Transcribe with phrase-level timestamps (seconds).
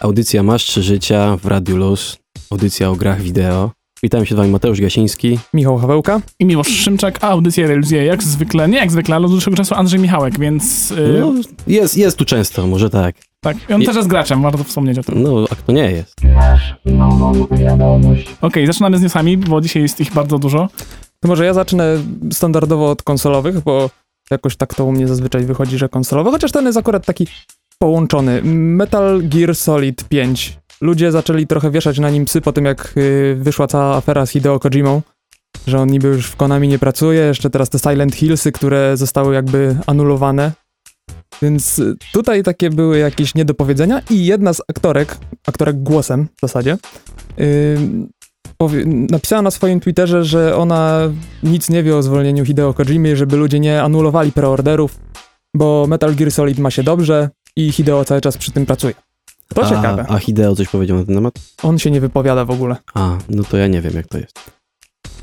[0.00, 2.16] Audycja Masz Trzy Życia w Radiu Luz.
[2.50, 3.70] Audycja o grach wideo.
[4.02, 5.38] Witam się z wami Mateusz Gasiński.
[5.54, 6.20] Michał Hawełka.
[6.38, 9.74] I Miłosz Szymczak, a audycję realizuje jak zwykle, nie jak zwykle, ale od dłuższego czasu
[9.74, 10.90] Andrzej Michałek, więc...
[10.90, 11.32] Yy, No,
[11.66, 13.16] jest, jest tu często, może tak.
[13.40, 15.22] tak, i on je- też jest graczem, warto wspomnieć o tym.
[15.22, 16.14] No, a kto nie jest?
[18.40, 20.68] Okej, zaczynamy z newsami, bo dzisiaj jest ich bardzo dużo.
[21.20, 21.96] To może ja zacznę
[22.32, 23.90] standardowo od konsolowych, bo
[24.30, 27.26] jakoś tak to u mnie zazwyczaj wychodzi, że konsolowe, chociaż ten jest akurat taki
[27.82, 28.40] połączony.
[28.44, 30.58] Metal Gear Solid 5.
[30.80, 34.30] Ludzie zaczęli trochę wieszać na nim psy po tym, jak y, wyszła cała afera z
[34.30, 35.02] Hideo Kojimą,
[35.66, 39.34] że on niby już w Konami nie pracuje, jeszcze teraz te Silent Hillsy, które zostały
[39.34, 40.52] jakby anulowane.
[41.42, 46.76] Więc y, tutaj takie były jakieś niedopowiedzenia i jedna z aktorek, aktorek głosem w zasadzie,
[47.40, 47.78] y,
[48.84, 51.00] napisała na swoim Twitterze, że ona
[51.42, 54.98] nic nie wie o zwolnieniu Hideo Kojimy, żeby ludzie nie anulowali preorderów,
[55.56, 58.94] bo Metal Gear Solid ma się dobrze i Hideo cały czas przy tym pracuje.
[59.54, 60.06] To a, ciekawe.
[60.08, 61.34] A Hideo coś powiedział na ten temat?
[61.62, 62.76] On się nie wypowiada w ogóle.
[62.94, 64.40] A, no to ja nie wiem jak to jest.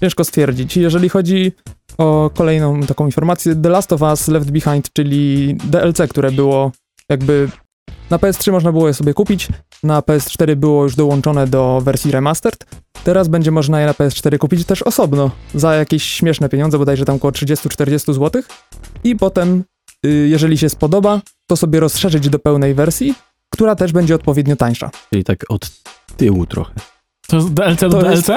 [0.01, 0.77] Ciężko stwierdzić.
[0.77, 1.51] Jeżeli chodzi
[1.97, 6.71] o kolejną taką informację, The Last of Us Left Behind, czyli DLC, które było
[7.09, 7.49] jakby
[8.09, 9.47] na PS3 można było je sobie kupić,
[9.83, 12.65] na PS4 było już dołączone do wersji remastered.
[13.03, 17.15] Teraz będzie można je na PS4 kupić też osobno za jakieś śmieszne pieniądze, bodajże tam
[17.15, 18.41] około 30-40 zł.
[19.03, 19.63] I potem,
[20.03, 23.15] jeżeli się spodoba, to sobie rozszerzyć do pełnej wersji,
[23.49, 24.89] która też będzie odpowiednio tańsza.
[25.09, 25.69] Czyli tak od
[26.17, 26.73] tyłu trochę.
[27.27, 28.27] To jest DLC do To DLC?
[28.27, 28.31] jest-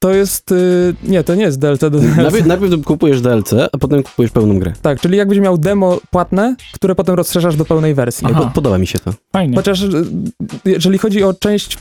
[0.00, 0.52] To jest.
[0.52, 2.16] y, Nie, to nie jest DLC do DLC.
[2.16, 4.72] Najpierw, najpierw kupujesz DLC, a potem kupujesz pełną grę.
[4.82, 8.26] Tak, czyli jakbyś miał demo płatne, które potem rozszerzasz do pełnej wersji.
[8.30, 8.40] Aha.
[8.40, 9.12] Po, podoba mi się to.
[9.32, 9.56] Fajnie.
[9.56, 9.88] Chociaż y,
[10.64, 11.78] jeżeli chodzi o część,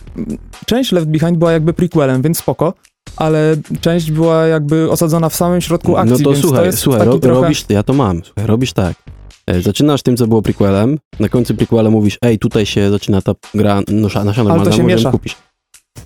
[0.65, 2.73] część Left Behind była jakby prequelem, więc spoko,
[3.17, 6.77] ale część była jakby osadzona w samym środku akcji, no to więc słuchaj, to jest
[6.79, 7.41] słuchaj, ro, trochę...
[7.41, 8.95] robisz, ja to mam, słuchaj, robisz tak.
[9.47, 13.31] E, Zaczynasz tym, co było prequelem, na końcu prequela mówisz, ej, tutaj się zaczyna ta
[13.53, 15.11] gra nasza, nasza normalna, się możemy miesza.
[15.11, 15.35] kupić.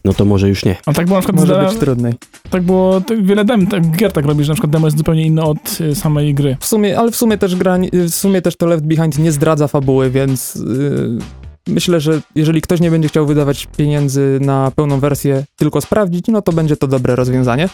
[0.06, 0.76] No to może już nie.
[0.86, 2.14] A tak było na przykład Może z, być trudniej.
[2.50, 5.26] tak było, tak wiele dem, tak, gier tak robi, że na przykład demo jest zupełnie
[5.26, 6.58] inne od y, samej gry.
[6.60, 9.68] W sumie, ale w sumie też gra, w sumie też to Left Behind nie zdradza
[9.68, 11.18] fabuły, więc yy,
[11.68, 16.42] myślę, że jeżeli ktoś nie będzie chciał wydawać pieniędzy na pełną wersję, tylko sprawdzić, no
[16.42, 17.70] to będzie to dobre rozwiązanie.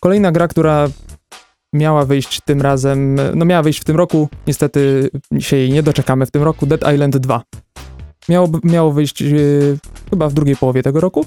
[0.00, 0.88] Kolejna gra, która
[1.72, 6.26] miała wyjść tym razem, no miała wyjść w tym roku, niestety się jej nie doczekamy
[6.26, 7.42] w tym roku, Dead Island 2.
[8.28, 9.78] Miało, miało wyjść yy,
[10.10, 11.26] chyba w drugiej połowie tego roku,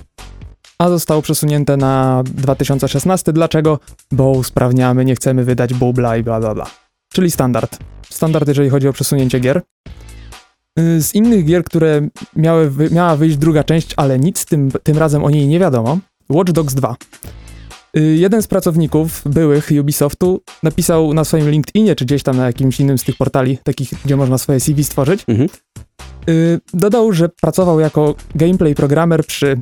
[0.77, 3.33] a zostało przesunięte na 2016.
[3.33, 3.79] Dlaczego?
[4.11, 6.65] Bo usprawniamy, nie chcemy wydać bubla i bla bla bla.
[7.13, 7.77] Czyli standard.
[8.09, 9.61] Standard, jeżeli chodzi o przesunięcie gier.
[10.77, 15.23] Yy, Z innych gier, które miały, miała wyjść druga część, ale nic tym, tym razem
[15.23, 15.97] o niej nie wiadomo,
[16.29, 16.95] Watch Dogs 2.
[17.93, 22.79] Yy, Jeden z pracowników byłych Ubisoftu napisał na swoim LinkedInie, czy gdzieś tam na jakimś
[22.79, 25.49] innym z tych portali, takich, gdzie można swoje CV stworzyć, Mhm.
[26.27, 29.61] yy, dodał, że pracował jako gameplay programmer przy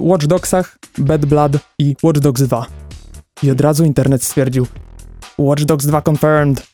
[0.00, 2.66] Watch Dogsach, Bad Blood i Watch Dogs 2.
[3.42, 4.66] I od razu internet stwierdził
[5.38, 6.66] Watch Dogs 2 confirmed.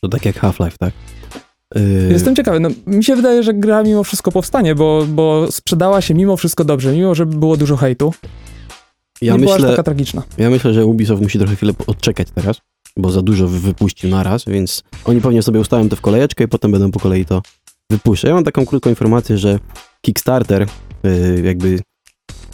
[0.00, 0.92] To tak jak Half-Life, tak?
[1.74, 6.00] Yy, Jestem ciekawy, no mi się wydaje, że gra mimo wszystko powstanie, bo, bo sprzedała
[6.00, 8.14] się mimo wszystko dobrze, mimo że było dużo hejtu.
[9.22, 10.22] ja, nie była myślę, taka tragiczna.
[10.38, 12.56] ja myślę, że Ubisoft musi trochę chwilę odczekać teraz,
[12.96, 16.48] bo za dużo wy- wypuścił naraz, więc oni pewnie sobie ustawią to w kolejeczkę i
[16.48, 17.42] potem będą po kolei to
[17.90, 18.28] wypuszczać.
[18.28, 19.58] Ja mam taką krótką informację, że
[20.00, 20.66] Kickstarter,
[21.02, 21.80] yy, jakby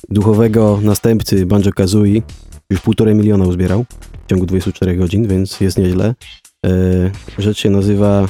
[0.09, 2.23] duchowego następcy Banjo-Kazooie,
[2.71, 3.85] już półtorej miliona uzbierał
[4.27, 6.15] w ciągu 24 godzin, więc jest nieźle.
[6.67, 8.27] Yy, rzecz się nazywa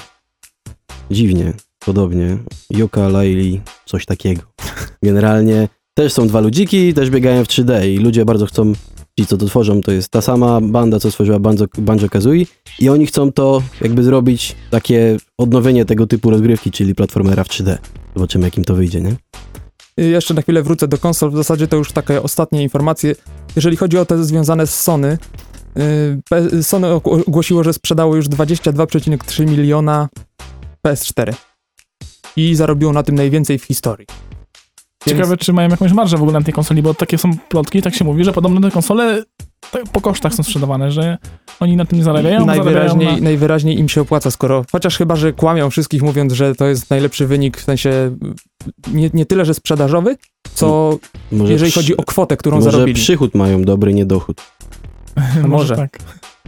[1.10, 2.38] dziwnie, podobnie,
[2.70, 4.42] Yoka Laili, coś takiego.
[5.02, 8.72] Generalnie też są dwa ludziki, też biegają w 3D i ludzie bardzo chcą,
[9.20, 12.46] ci co to tworzą, to jest ta sama banda, co stworzyła Banjo, Banjo-Kazooie
[12.78, 17.78] i oni chcą to jakby zrobić takie odnowienie tego typu rozgrywki, czyli platformera w 3D.
[18.16, 19.16] Zobaczymy, jakim to wyjdzie, nie?
[19.96, 23.14] Jeszcze na chwilę wrócę do konsol, w zasadzie to już takie ostatnie informacje.
[23.56, 25.18] Jeżeli chodzi o te związane z Sony,
[26.30, 30.08] P- Sony og- ogłosiło, że sprzedało już 22,3 miliona
[30.86, 31.32] PS4
[32.36, 34.06] i zarobiło na tym najwięcej w historii.
[35.06, 37.82] Więc- Ciekawe, czy mają jakąś marżę w ogóle na tej konsoli, bo takie są plotki,
[37.82, 39.24] tak się mówi, że podobno te konsole
[39.72, 41.18] tak po kosztach są sprzedawane, że
[41.60, 43.24] oni na tym nie zarabiają, najwyraźniej, zarabiają na...
[43.24, 44.64] najwyraźniej im się opłaca, skoro.
[44.72, 48.16] Chociaż chyba, że kłamią wszystkich, mówiąc, że to jest najlepszy wynik, w sensie
[48.92, 50.16] nie, nie tyle, że sprzedażowy,
[50.54, 50.98] co
[51.32, 52.94] Może jeżeli przy- chodzi o kwotę, którą Może zarobili.
[53.02, 54.40] przychód mają dobry, nie dochód.
[55.36, 55.48] może.
[55.48, 55.76] może.
[55.76, 55.98] tak.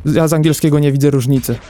[0.05, 1.57] Ja z angielskiego nie widzę różnicy.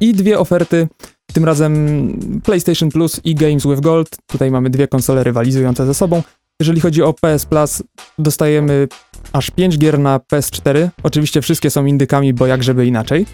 [0.00, 0.88] I dwie oferty,
[1.32, 4.16] tym razem PlayStation Plus i Games with Gold.
[4.26, 6.22] Tutaj mamy dwie konsole rywalizujące ze sobą.
[6.60, 7.82] Jeżeli chodzi o PS Plus,
[8.18, 8.88] dostajemy
[9.32, 10.88] aż 5 gier na PS4.
[11.02, 13.26] Oczywiście wszystkie są indykami, bo jak żeby inaczej.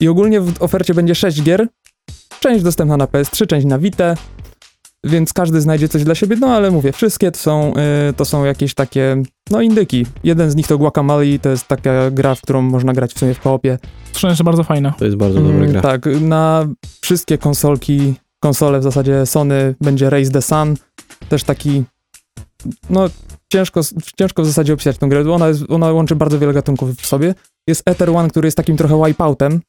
[0.00, 1.68] I ogólnie w ofercie będzie 6 gier.
[2.40, 4.14] Część dostępna na PS3, część na Vita,
[5.04, 7.72] więc każdy znajdzie coś dla siebie, no ale mówię, wszystkie to są,
[8.10, 10.06] y, to są jakieś takie, no indyki.
[10.24, 13.34] Jeden z nich to Guacamole, to jest taka gra, w którą można grać w sumie
[13.34, 13.78] w koopie.
[14.12, 14.94] Słyszałem, że bardzo fajna.
[14.98, 15.80] To jest bardzo dobra Mm, gra.
[15.80, 16.66] Tak, na
[17.00, 20.74] wszystkie konsolki, konsole w zasadzie Sony będzie Raise the Sun,
[21.28, 21.84] też taki,
[22.90, 23.08] no
[23.52, 23.80] ciężko,
[24.18, 27.06] ciężko w zasadzie opisać tę grę, bo ona, jest, ona łączy bardzo wiele gatunków w
[27.06, 27.34] sobie.
[27.68, 29.60] Jest Ether One, który jest takim trochę wipeoutem,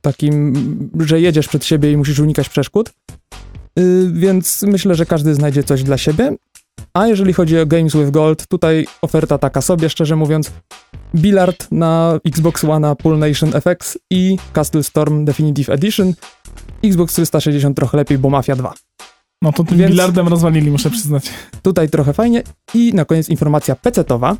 [0.00, 0.54] takim,
[1.00, 2.92] że jedziesz przed siebie i musisz unikać przeszkód,
[4.12, 6.36] więc myślę, że każdy znajdzie coś dla siebie.
[6.94, 10.50] A jeżeli chodzi o Games with Gold, tutaj oferta taka sobie, szczerze mówiąc,
[11.14, 16.14] Billard na Xbox One, Pool Nation FX i Castle Storm Definitive Edition.
[16.84, 18.74] Xbox 360 trochę lepiej, bo Mafia 2.
[19.42, 21.30] No to tym Więc- bilardem rozwalili, muszę przyznać.
[21.62, 22.42] Tutaj trochę fajnie.
[22.74, 24.36] I na koniec informacja PC-towa.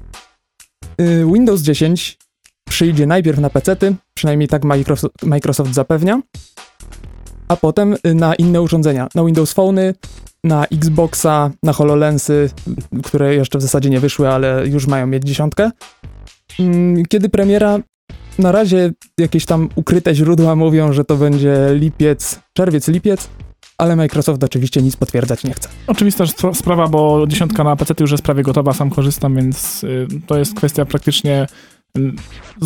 [0.98, 2.18] Yy, Windows 10
[2.68, 4.62] przyjdzie najpierw na PC-ty, przynajmniej tak
[5.22, 6.20] Microsoft zapewnia,
[7.48, 9.94] a potem y, na inne urządzenia, na Windows Phony,
[10.44, 12.50] na Xboxa, na HoloLensy,
[13.04, 15.70] które jeszcze w zasadzie nie wyszły, ale już mają mieć dziesiątkę.
[16.60, 17.78] Mm, Kiedy premiera?
[18.38, 23.28] Na razie jakieś tam ukryte źródła mówią, że to będzie lipiec, czerwiec, lipiec,
[23.78, 25.68] ale Microsoft oczywiście nic potwierdzać nie chce.
[25.86, 30.06] Oczywista spra- sprawa, bo dziesiątka na PC już jest prawie gotowa, sam korzystam, więc y,
[30.26, 31.46] to jest kwestia praktycznie
[31.98, 32.12] y,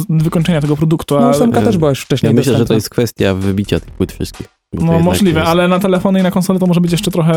[0.09, 1.21] wykończenia tego produktu.
[1.21, 3.91] No, a- ósemka też była już wcześniej Ja myślę, że to jest kwestia wybicia tych
[3.91, 4.49] płyt wszystkich.
[4.77, 7.11] To No jednak możliwe, jest- ale na telefony i na konsole to może być jeszcze
[7.11, 7.35] trochę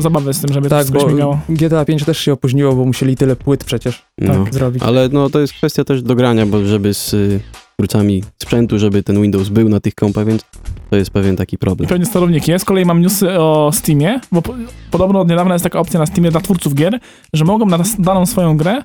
[0.00, 1.38] zabawy z tym, żeby to Tak, wszystko bo śmigało.
[1.48, 4.44] GTA 5 też się opóźniło, bo musieli tyle płyt przecież No.
[4.44, 4.82] tak zrobić.
[4.82, 7.40] Ale no to jest kwestia też dogrania, bo żeby z y,
[7.76, 10.44] twórcami sprzętu, żeby ten Windows był na tych kompach, więc
[10.90, 11.88] to jest pewien taki I problem.
[11.88, 12.50] pewnie sterowniki.
[12.50, 14.54] Ja z kolei mam newsy o Steamie, bo po,
[14.90, 16.98] podobno od niedawna jest taka opcja na Steamie dla twórców gier,
[17.32, 18.82] że mogą na daną swoją grę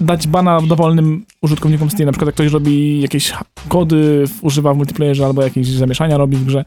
[0.00, 2.06] dać bana dowolnym użytkownikom Steam.
[2.06, 3.32] Na przykład jak ktoś robi jakieś
[3.68, 6.64] kody, używa w multiplayerze albo jakieś zamieszania robi w grze,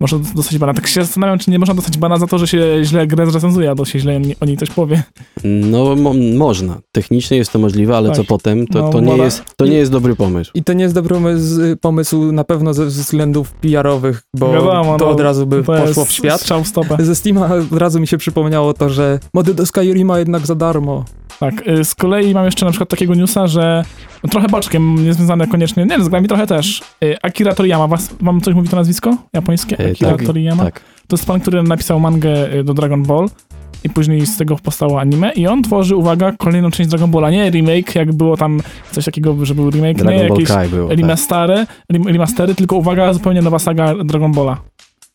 [0.00, 0.74] może dostać bana.
[0.74, 3.68] Tak się zastanawiam, czy nie można dostać bana za to, że się źle grę zrecenzuje,
[3.68, 5.02] albo się źle o niej- coś powie.
[5.44, 6.78] No mo można.
[6.92, 8.16] Technicznie jest to możliwe, ale Tak.
[8.16, 10.50] co potem, to, No, to, nie jest, to nie jest dobry pomysł.
[10.54, 15.04] I to nie jest dobry pomysł, pomysł na pewno ze względów PR-owych, bo Wiadomo, to
[15.04, 16.40] no, od razu by poszło w świat.
[16.40, 16.96] Strzał w stopę.
[17.00, 21.04] Ze Steama od razu mi się przypomniało to, że mody do Skyrima jednak za darmo.
[21.40, 23.84] Tak, y, z kolei mam jeszcze na przykład takiego newsa, że
[24.24, 26.82] no, trochę boczkiem, niezwiązane koniecznie, nie, z grami trochę też.
[27.04, 29.16] Y, Akira Toriyama, was, wam coś mówi to nazwisko?
[29.32, 29.78] Japońskie?
[29.78, 30.64] E, Akira tak, Toriyama?
[30.64, 30.80] Tak.
[31.06, 33.28] To jest pan, który napisał mangę y, do Dragon Ball
[33.84, 37.30] i później z tego powstało anime i on tworzy, uwaga, kolejną część Dragon Balla.
[37.30, 38.60] Nie remake, jak było tam
[38.92, 40.88] coś takiego, że był remake, nie Dragon Ball jakieś Kai było.
[40.88, 40.98] Tak.
[40.98, 44.56] remastery, rem- remastery, tylko uwaga, zupełnie nowa saga Dragon Balla.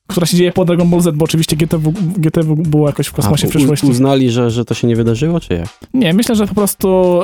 [0.07, 3.47] Która się dzieje po Dragon Ball Z, bo oczywiście GTW, GTW było jakoś w kosmosie
[3.47, 3.87] A, w przyszłości.
[3.87, 5.67] uznali, że, że to się nie wydarzyło, czy jak?
[5.93, 7.19] Nie, myślę, że po prostu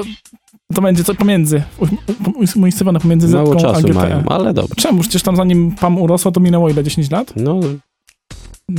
[0.76, 1.64] to będzie coś pomiędzy.
[2.56, 3.94] Umiejscowione pomiędzy Mało Zetką a czasu GTE.
[3.94, 4.76] mają, ale dobrze.
[4.76, 5.02] Czemu?
[5.02, 6.84] Przecież tam zanim PAM urosło, to minęło ile?
[6.84, 7.34] 10 lat?
[7.36, 7.60] No,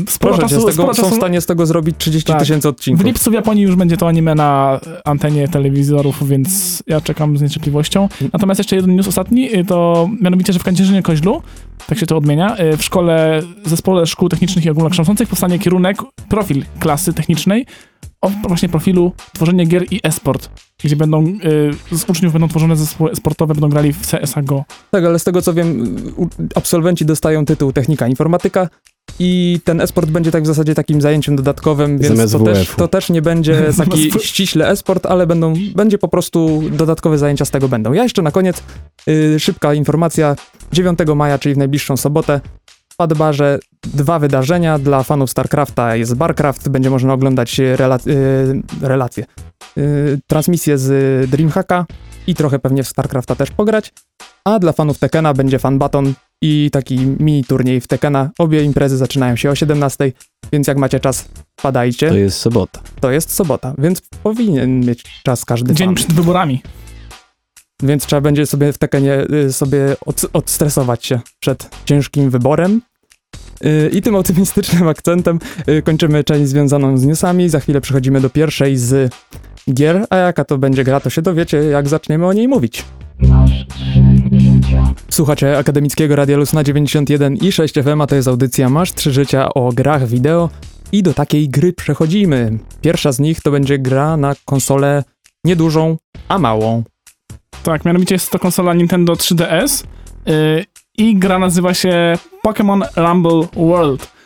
[0.09, 2.41] Sporo Proszę cię, czasu, z tego sporo są w stanie z tego zrobić 30 Tak.
[2.41, 3.07] tysięcy W odcinków.
[3.07, 8.09] lipcu w Japonii już będzie to anime na antenie telewizorów, więc ja czekam z niecierpliwością.
[8.33, 11.43] Natomiast jeszcze jeden news ostatni, y, to mianowicie, że w Kędzierzynie Koźlu,
[11.87, 15.97] tak się to odmienia, y, w szkole, zespole szkół technicznych i ogólnokształcących powstanie kierunek,
[16.29, 17.67] profil klasy technicznej
[18.27, 20.51] o właśnie profilu tworzenie gier i e-sport,
[20.85, 21.27] gdzie będą,
[21.93, 24.65] y, z uczniów będą tworzone zespoły sportowe, będą grali w CSA GO.
[24.91, 25.97] Tak, ale z tego co wiem,
[26.55, 28.69] absolwenci dostają tytuł Technika Informatyka
[29.19, 33.11] i ten e-sport będzie tak w zasadzie takim zajęciem dodatkowym, więc to też, to też
[33.11, 37.93] nie będzie taki ściśle e-sport, ale będą, będzie po prostu dodatkowe zajęcia z tego będą.
[37.93, 38.63] Ja jeszcze na koniec
[39.09, 40.37] y, szybka informacja.
[40.73, 42.41] 9 maja, czyli w najbliższą sobotę,
[42.89, 43.59] w Padbarze
[43.95, 45.97] dwa wydarzenia dla fanów StarCrafta.
[45.97, 49.25] Jest Barcraft, będzie można oglądać rela- y, relacje,
[49.79, 51.87] y, transmisję z Dreamhacka
[52.27, 53.93] i trochę pewnie w StarCrafta też pograć.
[54.45, 58.31] A dla fanów Tekena będzie fan baton i taki mini turniej w Tekena.
[58.39, 60.13] Obie imprezy zaczynają się o 17,
[60.53, 61.29] więc jak macie czas,
[61.63, 62.09] padajcie.
[62.09, 62.81] to jest sobota.
[63.01, 65.95] To jest sobota, więc powinien mieć czas każdy Dzień fan.
[65.95, 66.63] przed wyborami.
[67.83, 72.83] Więc trzeba będzie sobie w Tekenie y, sobie od, odstresować się przed ciężkim wyborem.
[73.67, 77.49] Y, I tym optymistycznym akcentem y, kończymy część związaną z newsami.
[77.49, 79.15] Za chwilę przechodzimy do pierwszej z
[79.73, 82.85] gier, a jaka to będzie gra, to się dowiecie, jak zaczniemy o niej mówić.
[85.11, 89.13] Słuchacie Akademickiego Radia Luz na 91 i 6 FM, a to jest audycja Masz 3
[89.13, 90.51] życia o grach wideo
[90.93, 92.59] i do takiej gry przechodzimy.
[92.81, 95.05] Pierwsza z nich to będzie gra na konsolę
[95.45, 95.97] niedużą,
[96.29, 96.83] a małą.
[97.63, 99.85] Tak, mianowicie jest to konsola Nintendo 3DS
[100.27, 100.65] yy,
[100.99, 104.17] i gra nazywa się Pokémon Rumble World.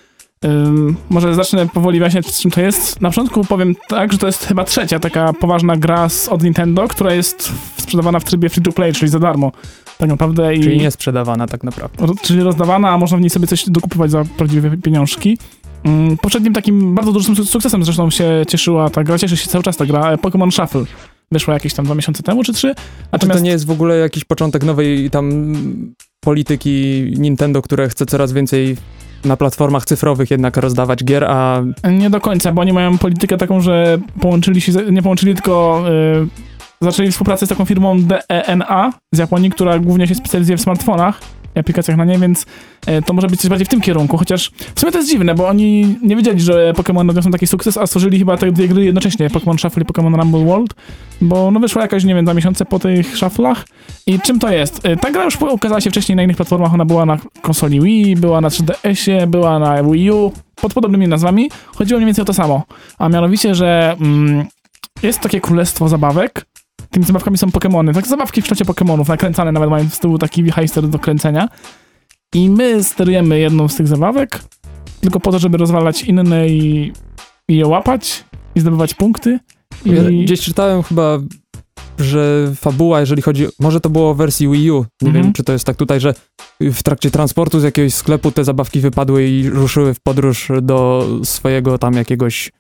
[1.11, 3.01] Może zacznę powoli wyjaśniać, z czym to jest.
[3.01, 6.89] Na początku powiem tak, że to jest chyba trzecia taka poważna gra z, od Nintendo,
[6.89, 9.53] która jest sprzedawana w trybie free-to-play, czyli za darmo.
[9.99, 10.55] Tak naprawdę.
[10.57, 12.07] I, Czyli nie sprzedawana tak naprawdę.
[12.07, 15.39] ro- czyli rozdawana, a można w niej sobie coś dokupywać za prawdziwe pieniążki.
[16.23, 19.77] Poprzednim takim bardzo dużym suk- sukcesem zresztą się cieszyła ta gra, cieszy się cały czas
[19.77, 20.85] ta gra, e, Pokémon Shuffle.
[21.33, 22.71] Wyszła jakieś tam dwa miesiące temu, czy trzy.
[22.71, 25.55] A czy Natomiast to nie jest w ogóle jakiś początek nowej tam
[26.21, 28.77] polityki Nintendo, które chce coraz więcej
[29.25, 33.61] na platformach cyfrowych jednak rozdawać gier, a nie do końca, bo oni mają politykę taką,
[33.61, 39.51] że połączyli się, nie połączyli, tylko y, zaczęli współpracę z taką firmą DENA z Japonii,
[39.51, 41.21] która głównie się specjalizuje w smartfonach
[41.55, 42.47] aplikacjach na nie, więc
[42.89, 45.35] y, to może być coś bardziej w tym kierunku, chociaż w sumie to jest dziwne,
[45.35, 48.85] bo oni nie wiedzieli, że Pokémon odniosą taki sukces, a stworzyli chyba te dwie gry
[48.85, 50.75] jednocześnie, Pokémon Shuffle i Pokémon Rumble World,
[51.21, 53.65] bo no wyszła jakaś, nie wiem, dwa miesiące po tych shufflach
[54.07, 54.87] i czym to jest?
[54.87, 58.17] Y, Ta gra już ukazała się wcześniej na innych platformach, ona była na konsoli Wii,
[58.17, 61.51] była na 3DS-ie, była na Wii U, pod podobnymi nazwami.
[61.67, 62.63] Chodziło mniej więcej o to samo,
[62.99, 64.47] a mianowicie, że mm,
[65.03, 66.47] jest takie królestwo zabawek,
[66.91, 70.51] tymi zabawkami są Pokémony, tak zabawki w kształcie Pokémonów, nakręcane nawet mają z tyłu taki
[70.51, 71.49] heister do kręcenia
[72.35, 74.41] i my sterujemy jedną z tych zabawek,
[75.01, 76.93] tylko po to, żeby rozwalać inne i,
[77.49, 79.39] i je łapać i zdobywać punkty.
[79.85, 80.25] I...
[80.25, 81.19] gdzieś czytałem chyba,
[81.99, 85.25] że fabuła, jeżeli chodzi, może to było w wersji Wii U, nie Mhm.
[85.25, 86.15] wiem czy to jest tak tutaj, że
[86.61, 91.79] w trakcie transportu z jakiegoś sklepu te zabawki wypadły i ruszyły w podróż do swojego
[91.79, 92.53] tam jakiegoś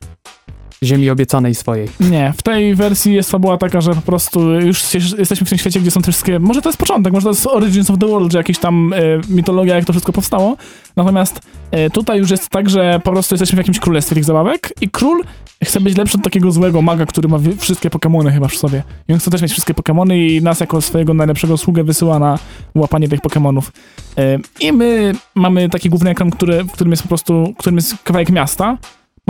[0.84, 1.88] ziemi obiecanej swojej.
[2.00, 5.80] Nie, w tej wersji jest fabuła taka, że po prostu już jesteśmy w tym świecie,
[5.80, 8.32] gdzie są te wszystkie, może to jest początek, może to jest Origins of the World,
[8.32, 10.56] że jakieś tam e, mitologia, jak to wszystko powstało,
[10.96, 14.72] natomiast e, tutaj już jest tak, że po prostu jesteśmy w jakimś królestwie tych zabawek
[14.80, 15.22] i król
[15.64, 18.82] chce być lepszy od takiego złego maga, który ma wszystkie Pokemony chyba w sobie.
[19.08, 22.38] I on chce też mieć wszystkie Pokemony i nas jako swojego najlepszego sługę wysyła na
[22.74, 23.72] łapanie tych Pokemonów.
[24.18, 27.94] E, I my mamy taki główny ekran, który, w którym jest po prostu, którym jest
[28.04, 28.78] kawałek miasta,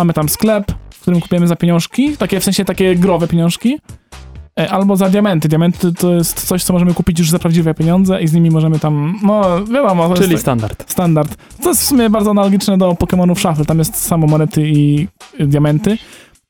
[0.00, 3.78] mamy tam sklep, w którym kupujemy za pieniążki, takie w sensie takie growe pieniążki,
[4.60, 5.48] e, albo za diamenty.
[5.48, 8.78] Diamenty to jest coś, co możemy kupić już za prawdziwe pieniądze i z nimi możemy
[8.78, 10.90] tam, no wiadomo, Czyli jest standard.
[10.92, 11.36] standard.
[11.62, 15.08] To jest w sumie bardzo analogiczne do Pokémonów Shuffle, tam jest samo monety i
[15.40, 15.98] y, diamenty.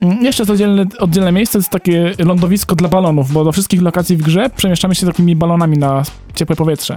[0.01, 3.83] Mm, Jeszcze jest oddzielne, oddzielne miejsce, to jest takie lądowisko dla balonów, bo do wszystkich
[3.83, 6.03] lokacji w grze przemieszczamy się takimi balonami na
[6.35, 6.97] ciepłe powietrze.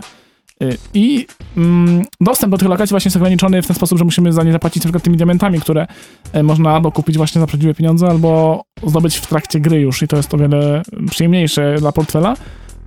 [0.63, 1.27] Y, I
[1.57, 4.51] mm, dostęp do tych lokacji właśnie jest ograniczony w ten sposób, że musimy za nie
[4.51, 5.87] zapłacić przykład tymi diamentami, które
[6.33, 10.07] e, można albo kupić właśnie za prawdziwe pieniądze, albo zdobyć w trakcie gry już i
[10.07, 12.35] to jest o wiele przyjemniejsze dla portfela,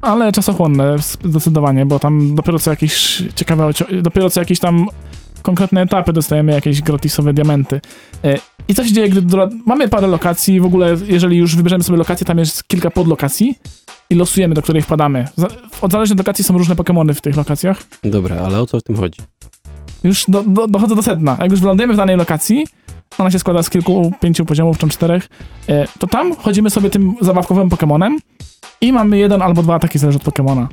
[0.00, 3.71] ale czasochłonne zdecydowanie, bo tam dopiero co jakieś ciekawe,
[4.02, 4.87] dopiero co jakieś tam
[5.47, 7.81] konkretne etapy dostajemy jakieś gratisowe diamenty.
[8.25, 8.38] E,
[8.69, 9.37] I co się dzieje, gdy
[9.67, 13.59] mamy parę lokacji, w ogóle jeżeli już wybierzemy sobie lokację, tam jest kilka podlokacji
[14.11, 15.29] i losujemy, do której wpadamy.
[15.81, 17.83] Od zależnej od lokacji są różne Pokémony w tych lokacjach.
[18.05, 19.21] Dobra, ale o co w tym chodzi?
[20.05, 21.37] Już do, do, dochodzę do sedna.
[21.41, 22.67] Jak już wylądujemy w danej lokacji,
[23.19, 25.29] ona się składa z kilku, pięciu poziomów, czy czterech,
[25.69, 28.19] e, to tam chodzimy sobie tym zabawkowym Pokemonem
[28.81, 30.69] i mamy jeden albo dwa ataki, zależy od Pokemona.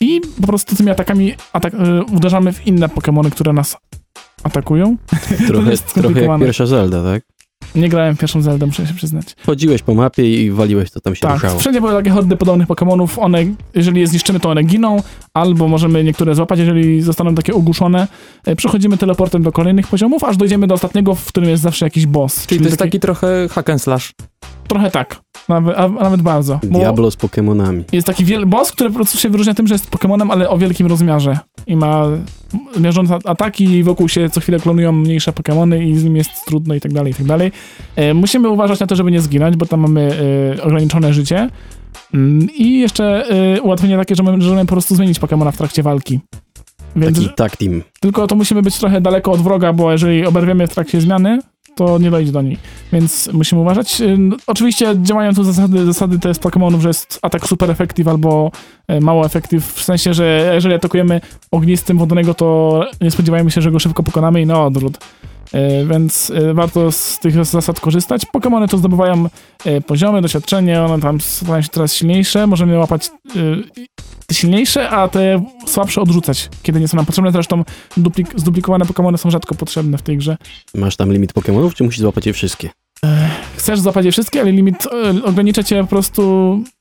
[0.00, 3.76] I po prostu tymi atakami atak, e, uderzamy w inne Pokemony, które nas
[4.42, 4.96] atakują.
[5.48, 7.22] Trochę, trochę jak pierwsza Zelda, tak?
[7.74, 9.36] Nie grałem w pierwszą Zeldę, muszę się przyznać.
[9.46, 11.60] Chodziłeś po mapie i waliłeś, to tam się Tak, ruszało.
[11.60, 15.02] wszędzie były takie hordy podobnych Pokemonów, one, jeżeli je zniszczymy, to one giną,
[15.34, 18.08] albo możemy niektóre złapać, jeżeli zostaną takie ogłuszone.
[18.46, 22.06] E, Przechodzimy teleportem do kolejnych poziomów, aż dojdziemy do ostatniego, w którym jest zawsze jakiś
[22.06, 22.46] boss.
[22.46, 24.12] Czyli to jest taki trochę hack and slash.
[24.68, 26.60] Trochę tak, nawet, a, a nawet bardzo.
[26.70, 27.84] Bo Diablo z Pokemonami.
[27.92, 30.58] jest taki wiel- boss, który po prostu się wyróżnia tym, że jest Pokemonem, ale o
[30.58, 31.38] wielkim rozmiarze.
[31.66, 32.04] I ma
[32.80, 36.74] mierzące ataki i wokół się co chwilę klonują mniejsze Pokemony i z nim jest trudno
[36.74, 37.52] i tak dalej, i tak dalej.
[37.96, 40.12] E, musimy uważać na to, żeby nie zginąć, bo tam mamy
[40.58, 41.50] e, ograniczone życie.
[42.14, 46.20] Mm, I jeszcze e, ułatwienie takie, że możemy po prostu zmienić Pokemona w trakcie walki.
[46.96, 47.82] Więc Taki tag team.
[48.00, 51.38] tylko to musimy być trochę daleko od wroga, bo jeżeli oberwiemy w trakcie zmiany,
[51.74, 52.58] to nie dojdzie do niej.
[52.92, 54.00] Więc musimy uważać.
[54.00, 58.50] Ym, Oczywiście działają tu zasady, zasady to jest Pokemonów, że jest atak super efektyw albo
[58.88, 61.20] e, mało efektyw, w sensie, że jeżeli atakujemy
[61.50, 64.98] ognistym wodnego, to nie spodziewajmy się, że go szybko pokonamy i na odwrót.
[65.52, 68.26] E, Więc e, warto z tych zasad korzystać.
[68.26, 69.28] Pokemony to zdobywają
[69.64, 72.46] e, poziomy, doświadczenie, one tam stają się coraz silniejsze.
[72.46, 73.10] Możemy łapać
[74.26, 77.32] te silniejsze, a te słabsze odrzucać, kiedy nie są nam potrzebne.
[77.32, 77.64] Zresztą
[77.96, 80.36] duplik- zduplikowane Pokemony są rzadko potrzebne w tej grze.
[80.74, 82.70] Masz tam limit Pokemonów, czy musisz złapać je wszystkie?
[83.56, 86.22] Chcesz złapać je wszystkie, ale limit e, ogranicza cię po prostu,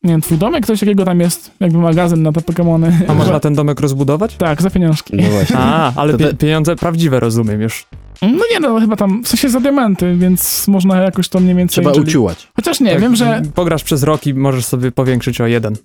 [0.04, 3.00] nie wiem, twój domek, coś takiego tam jest, jakby magazyn na te Pokemony.
[3.08, 4.36] A można ten domek rozbudować?
[4.36, 5.16] Tak, za pieniążki.
[5.16, 5.56] No właśnie.
[5.60, 7.86] A, ale pie- pieniądze prawdziwe rozumiem już.
[8.22, 11.74] No nie no, chyba tam, w sensie za diamenty, więc można jakoś to mniej więcej...
[11.84, 12.48] Trzeba czyli- uciułać.
[12.56, 15.76] Chociaż nie, Tak, wiem, że Pograsz przez rok i możesz sobie powiększyć o jeden.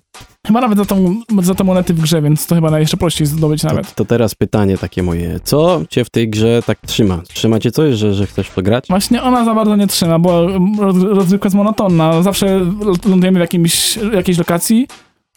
[0.47, 3.61] chyba nawet za, tą, za te monety w grze, więc to chyba jeszcze prościej zdobyć
[3.61, 3.95] To, nawet.
[3.95, 5.39] to teraz pytanie takie moje.
[5.43, 7.21] Co cię w tej grze tak trzyma?
[7.27, 8.85] Trzyma cię coś, że, że chcesz to grać?
[8.89, 10.47] Właśnie ona za bardzo nie trzyma, bo
[10.79, 12.23] roz- rozgrywka jest monotonna.
[12.23, 12.61] Zawsze
[13.05, 14.87] lądujemy w jakimś, jakiejś lokacji,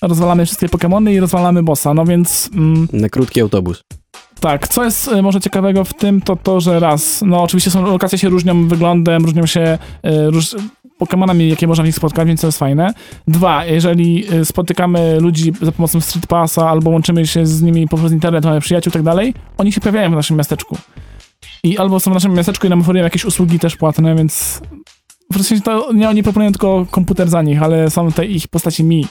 [0.03, 2.51] rozwalamy wszystkie Pokemony i rozwalamy bossa, no więc...
[2.55, 3.83] Mm, Na krótki autobus.
[4.41, 7.83] Tak, co jest e, może ciekawego w tym, to to, że raz, no oczywiście są,
[7.83, 10.57] lokacje się różnią wyglądem, różnią się e, róż,
[10.99, 12.95] Pokemonami, jakie można w nich spotkać, więc to jest fajne.
[13.29, 18.13] Dwa, jeżeli e, spotykamy ludzi za pomocą Street Passa albo łączymy się z nimi poprzez
[18.13, 20.79] internet, mamy przyjaciół i tak dalej, oni się pojawiają w naszym miasteczku.
[21.65, 24.61] I albo są w naszym miasteczku i nam oferują jakieś usługi też płatne, więc
[25.33, 28.85] w sensie to nie oni proponują tylko komputer za nich, ale są te ich postaci
[28.85, 29.07] mi,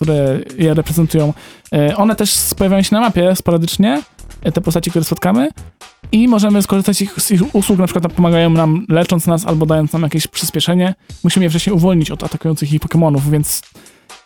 [0.00, 1.34] które je reprezentują.
[1.72, 4.02] E, One też pojawiają się na mapie sporadycznie,
[4.42, 5.48] e, te postaci, które spotkamy
[6.12, 9.92] i możemy skorzystać ich, z ich usług, na przykład pomagają nam lecząc nas albo dając
[9.92, 10.94] nam jakieś przyspieszenie.
[11.24, 13.62] Musimy je wcześniej uwolnić od atakujących ich Pokemonów, więc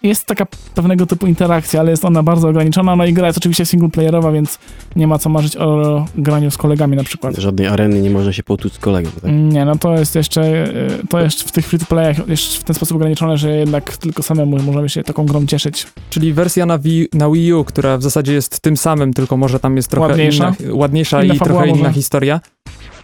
[0.05, 2.97] jest taka pewnego typu interakcja, ale jest ona bardzo ograniczona.
[2.97, 4.59] No i gra jest oczywiście singleplayerowa, więc
[4.97, 7.37] nie ma co marzyć o graniu z kolegami na przykład.
[7.37, 9.31] Żadnej areny nie można się potłuc z kolegą, tak?
[9.33, 12.97] Nie, no to jest jeszcze, e, to jest w tych free-to-playach jeszcze w ten sposób
[12.97, 15.87] ograniczone, że jednak tylko samemu możemy się taką grą cieszyć.
[16.11, 19.61] Czyli wersja na Wii, na Wii U, która w zasadzie jest tym samym, tylko może
[19.61, 20.55] tam jest trochę Ładniejsza.
[20.61, 21.93] inna, ładniejsza Inna i trochę inna może.
[21.93, 22.41] historia.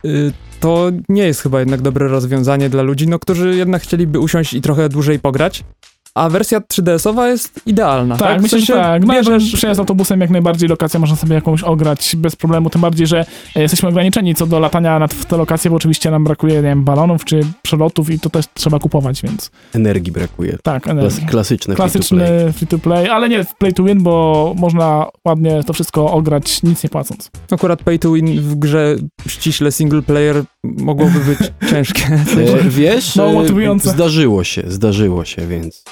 [0.04, 4.52] Y, To nie jest chyba jednak dobre rozwiązanie dla ludzi, no, którzy jednak chcieliby usiąść
[4.54, 5.64] i trochę dłużej pograć.
[6.20, 8.16] A wersja 3DS-owa jest idealna.
[8.16, 9.04] Tak, W myślę, sensie że tak.
[9.06, 12.80] No, bierzesz- że przejazd autobusem jak najbardziej, lokacja można sobie jakąś ograć bez problemu, tym
[12.80, 13.24] bardziej, że
[13.56, 16.62] e, jesteśmy ograniczeni co do latania na, w te lokacje, bo oczywiście nam brakuje, nie
[16.62, 20.58] wiem, balonów czy przelotów i to też trzeba kupować, więc Energii brakuje.
[20.62, 21.26] tak, energii.
[21.26, 21.74] klasyczne.
[21.74, 26.90] Klasyczny free-to-play, ale nie play to win, bo można ładnie to wszystko ograć nic nie
[26.90, 27.30] płacąc.
[27.50, 28.96] Akurat pay to win w grze
[29.28, 31.38] ściśle single player mogłoby być
[31.70, 32.04] ciężkie.
[32.04, 33.90] E, wiesz, Mało e, motywujące.
[33.90, 35.84] zdarzyło się, zdarzyło się, więc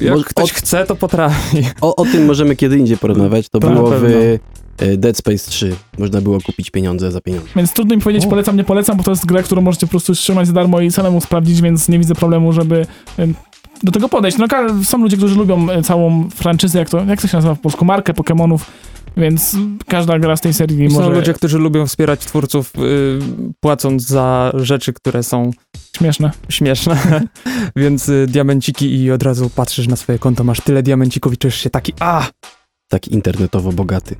[0.00, 1.58] Jak ktoś od- chce, to potrafi.
[1.80, 3.48] o, o tym możemy kiedy indziej porozmawiać.
[3.48, 4.04] To Tak, było w
[4.78, 5.76] e, Dead Space 3.
[5.98, 7.48] Można było kupić pieniądze za pieniądze.
[7.56, 8.28] Więc trudno mi powiedzieć O.
[8.28, 10.90] polecam, nie polecam, bo to jest gra, którą możecie po prostu ściągnąć za darmo i
[10.90, 12.86] samemu sprawdzić, więc nie widzę problemu, żeby
[13.18, 13.34] em,
[13.82, 14.38] do tego podejść.
[14.38, 14.46] No,
[14.84, 17.84] są ludzie, którzy lubią e, całą franczyzę, jak to, jak to się nazywa w polsku,
[17.84, 18.70] markę Pokemonów,
[19.18, 19.56] więc
[19.86, 23.18] każda gra z tej serii I Są może ludzie, którzy lubią wspierać twórców, y,
[23.60, 25.50] płacąc za rzeczy, które są
[25.96, 26.30] śmieszne.
[26.48, 27.22] śmieszne,
[27.76, 31.60] więc y, diamenciki i od razu patrzysz na swoje konto, masz tyle diamencików i czujesz
[31.60, 32.26] się taki, a!
[32.90, 34.16] Tak internetowo bogaty.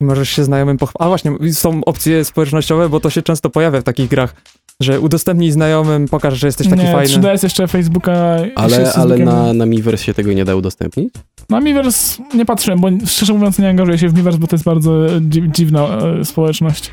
[0.00, 1.06] I możesz się znajomym pochwalić.
[1.06, 4.34] A właśnie, są opcje społecznościowe, bo to się często pojawia w takich grach,
[4.80, 7.14] że udostępnij znajomym, pokaż, że jesteś taki nie, fajny.
[7.14, 11.14] 3DS jeszcze Facebooka i Ale, ale na, na Miiverse się tego nie da udostępnić?
[11.50, 14.64] Na Miiverse nie patrzyłem, bo szczerze mówiąc nie angażuję się w Miiverse, bo to jest
[14.64, 15.80] bardzo dzi- dziwna
[16.20, 16.90] e, społeczność,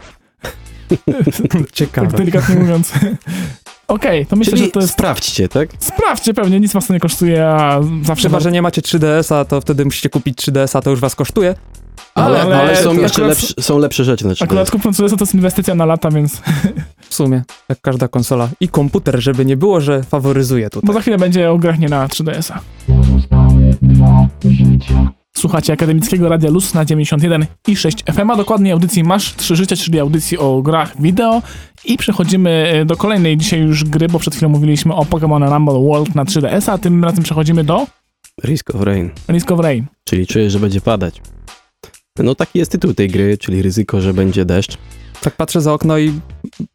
[1.73, 2.07] Ciekawe.
[2.07, 2.93] tak delikatnie mówiąc.
[3.87, 4.93] Okej, to myślę, Czyli że to jest...
[4.93, 5.69] sprawdźcie, tak?
[5.79, 8.29] Sprawdźcie pewnie, nic was to nie kosztuje, a zawsze...
[8.29, 11.55] Chyba, że nie macie 3DS-a, to wtedy musicie kupić 3DS-a, to już was kosztuje.
[12.15, 14.43] Ale, Ale- ale, są jeszcze akurat- lepsze, są lepsze rzeczy na 3DS.
[14.43, 16.41] Akurat kupując 3DS to jest inwestycja na lata, więc...
[17.09, 18.49] W sumie, jak każda konsola.
[18.59, 20.87] I komputer, żeby nie było, że faworyzuje tutaj.
[20.87, 22.59] Bo za chwilę będzie o grach nie na 3DS-a.
[25.38, 29.75] Słuchacie Akademickiego Radia Luz na 91 i 6 FM, a dokładnie audycji Masz 3 Życia,
[29.75, 31.41] czyli audycji o grach wideo.
[31.86, 35.79] I przechodzimy e, do kolejnej dzisiaj już gry, bo przed chwilą mówiliśmy o Pokémon Rumble
[35.89, 37.88] World na 3DS, a tym razem przechodzimy do
[38.43, 39.86] Risk of Rain, Risk of Rain.
[40.03, 41.21] czyli czuję, że będzie padać.
[42.19, 44.77] No taki jest tytuł tej gry, czyli ryzyko, że będzie deszcz.
[45.21, 46.13] Tak patrzę za okno i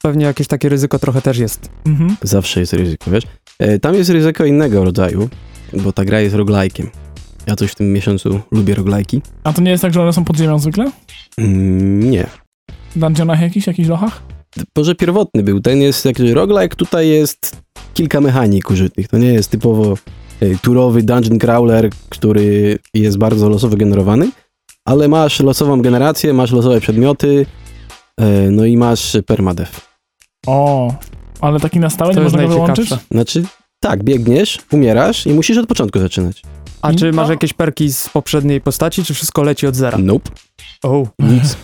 [0.02, 1.68] pewnie jakieś takie ryzyko trochę też jest.
[1.86, 2.16] Mhm.
[2.22, 3.24] Zawsze jest ryzyko, wiesz?
[3.58, 5.28] E, Tam jest ryzyko innego rodzaju,
[5.84, 6.86] bo ta gra jest roguelike'iem.
[7.46, 9.20] Ja coś w tym miesiącu lubię roguelike'i.
[9.44, 10.90] A to nie jest tak, że one są pod ziemią zwykle?
[11.38, 12.26] Mm, nie.
[12.96, 14.22] W dungeonach jakichś, jakichś lochach?
[14.76, 15.60] Może pierwotny był.
[15.60, 17.56] Ten jest jak roguelike, tutaj jest
[17.94, 19.08] kilka mechanik użytych.
[19.08, 19.94] To nie jest typowo
[20.40, 24.30] e, turowy dungeon crawler, który jest bardzo losowo generowany,
[24.84, 27.46] ale masz losową generację, masz losowe przedmioty,
[28.20, 29.80] e, no i masz permadeath.
[30.46, 30.94] O,
[31.40, 32.90] ale taki na stałe, To nie można go wyłączyć?
[33.10, 33.44] Znaczy,
[33.80, 36.42] tak, biegniesz, umierasz i musisz od początku zaczynać.
[36.82, 39.98] A czy masz jakieś perki z poprzedniej postaci, czy wszystko leci od zera?
[39.98, 40.30] Nope.
[40.82, 41.10] Oh.
[41.18, 41.56] Nic.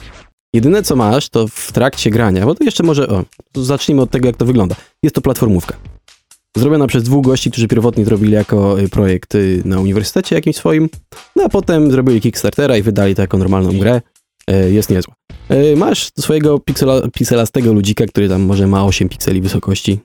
[0.55, 4.27] Jedyne co masz, to w trakcie grania, bo to jeszcze może, o, zacznijmy od tego,
[4.27, 4.77] jak to wygląda.
[5.03, 5.77] Jest to platformówka.
[6.57, 10.57] Zrobiona przez dwóch gości, którzy pierwotnie to robili jako y, projekt y, na uniwersytecie jakimś
[10.57, 10.89] swoim,
[11.37, 14.01] no a potem zrobili Kickstartera i wydali to jako normalną grę.
[14.51, 15.15] Y, Jest niezła.
[15.51, 19.99] Y, Masz swojego piksela, pikselastego ludzika, który tam może ma 8 pikseli wysokości.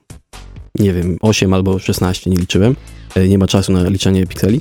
[0.78, 2.76] Nie wiem, 8 albo 16, nie liczyłem.
[3.16, 4.60] Y, Nie ma czasu na liczenie pikseli.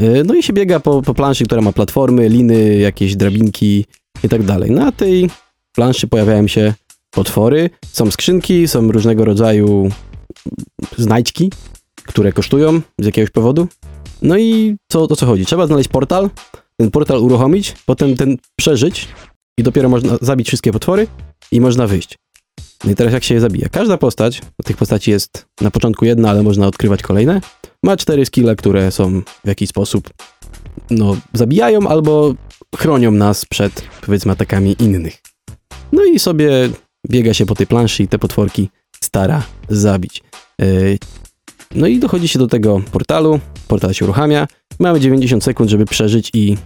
[0.00, 3.84] Y, No i się biega po, po planszy, która ma platformy, liny, jakieś drabinki,
[4.24, 4.70] i tak dalej.
[4.70, 5.30] Na tej
[5.72, 6.74] planszy pojawiają się
[7.10, 9.90] potwory, są skrzynki, są różnego rodzaju
[10.98, 11.52] znajdźki,
[12.06, 13.68] które kosztują z jakiegoś powodu.
[14.22, 15.46] No i co, o co chodzi?
[15.46, 16.30] Trzeba znaleźć portal,
[16.76, 19.08] ten portal uruchomić, potem ten przeżyć
[19.58, 21.06] i dopiero można zabić wszystkie potwory
[21.52, 22.18] i można wyjść.
[22.84, 23.68] No i teraz jak się je zabija?
[23.68, 27.40] Każda postać, tych postaci jest na początku jedna, ale można odkrywać kolejne,
[27.82, 30.10] ma cztery skille, które są w jakiś sposób
[30.90, 32.34] no, zabijają albo
[32.76, 35.16] chronią nas przed, powiedzmy, atakami innych.
[35.92, 36.50] No i sobie
[37.10, 40.22] biega się po tej planszy i te potworki stara zabić.
[40.62, 40.66] E,
[41.74, 44.46] No i dochodzi się do tego portalu, portal się uruchamia,
[44.78, 46.56] mamy 90 sekund, żeby przeżyć i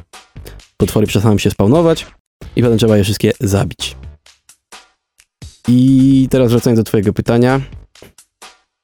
[0.76, 2.06] potwory przestaną się spawnować
[2.56, 3.96] i potem trzeba je wszystkie zabić.
[5.68, 7.60] I teraz wracając do twojego pytania.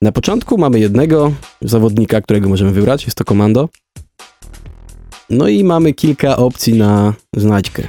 [0.02, 3.68] Na początku mamy jednego zawodnika, którego możemy wybrać, jest to komando.
[5.30, 7.88] No i mamy kilka opcji na znajdźkę,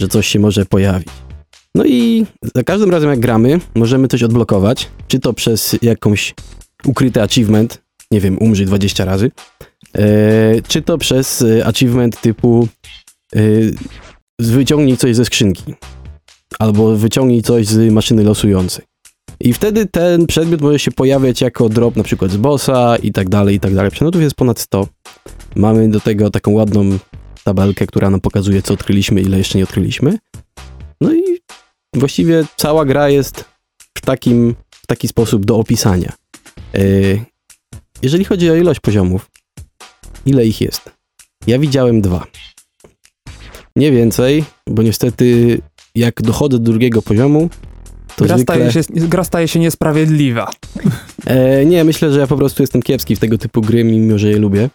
[0.00, 1.08] że coś się może pojawić.
[1.74, 6.34] No i za każdym razem jak gramy, możemy coś odblokować, czy to przez jakąś
[6.84, 9.30] ukryty achievement, nie wiem, umrzyj 20 razy,
[9.98, 12.68] e, czy to przez e, achievement typu
[13.36, 13.40] e,
[14.38, 15.74] wyciągnij coś ze skrzynki,
[16.58, 18.84] albo wyciągnij coś z maszyny losującej.
[19.40, 23.28] I wtedy ten przedmiot może się pojawiać jako drop na przykład z bossa i tak
[23.28, 23.90] dalej, i tak dalej.
[23.90, 24.88] Przedmiotów jest ponad 100.
[25.56, 26.98] Mamy do tego taką ładną
[27.44, 30.18] tabelkę, która nam pokazuje, co odkryliśmy, ile jeszcze nie odkryliśmy.
[31.00, 31.22] No i
[31.94, 33.44] właściwie cała gra jest
[33.98, 36.12] w, takim, w taki sposób do opisania.
[36.74, 37.24] Yy,
[38.02, 39.30] jeżeli chodzi o ilość poziomów,
[40.26, 40.90] ile ich jest?
[41.46, 42.26] Ja widziałem dwa.
[43.76, 45.58] Nie więcej, bo niestety
[45.94, 47.48] jak dochodzę do drugiego poziomu,
[48.16, 48.54] to Gra, zwykle...
[48.70, 50.50] staje się, gra staje się niesprawiedliwa.
[51.26, 54.30] E, nie, myślę, że ja po prostu jestem kiepski w tego typu gry, mimo że
[54.30, 54.70] je lubię.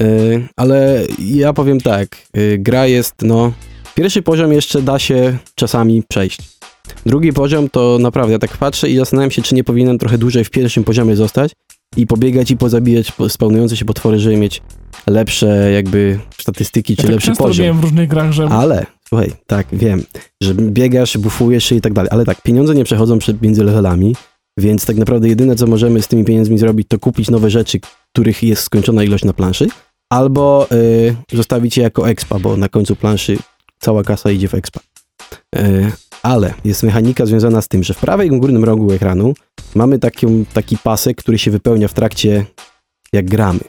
[0.00, 0.04] E,
[0.56, 3.52] ale ja powiem tak, e, gra jest, no...
[3.94, 6.38] Pierwszy poziom jeszcze da się czasami przejść.
[7.06, 10.44] Drugi poziom to naprawdę, ja tak patrzę i zastanawiam się, czy nie powinienem trochę dłużej
[10.44, 11.52] w pierwszym poziomie zostać
[11.96, 14.62] i pobiegać i pozabijać po- spawnujące się potwory, żeby mieć
[15.06, 17.80] lepsze jakby statystyki, czy Ja tak lepszy poziom.
[17.80, 20.02] w różnych grach, że Ale, słuchaj, tak, wiem,
[20.42, 24.16] że biegasz, bufujesz i tak dalej, ale tak, pieniądze nie przechodzą między levelami,
[24.58, 27.80] więc tak naprawdę jedyne, co możemy z tymi pieniędzmi zrobić, to kupić nowe rzeczy,
[28.12, 29.68] których jest skończona ilość na planszy,
[30.12, 33.38] albo y, zostawić je jako expa, bo na końcu planszy
[33.78, 34.80] cała kasa idzie w expa.
[35.56, 39.34] Y, ale jest mechanika związana z tym, że w prawym górnym rogu ekranu
[39.74, 42.46] mamy taką, taki pasek, który się wypełnia w trakcie,
[43.12, 43.60] jak gramy.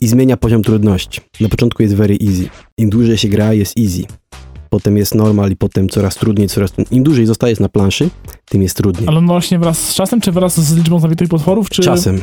[0.00, 1.20] I zmienia poziom trudności.
[1.40, 2.48] Na początku jest very easy.
[2.78, 4.21] Im dłużej się gra, jest easy.
[4.72, 6.98] Potem jest normal i potem coraz trudniej, coraz trudniej.
[6.98, 8.10] Im dłużej zostajesz na planszy,
[8.48, 9.08] tym jest trudniej.
[9.08, 11.82] Ale no właśnie wraz z czasem, czy wraz z liczbą zabitych potworów, czy...
[11.82, 12.16] Czasem.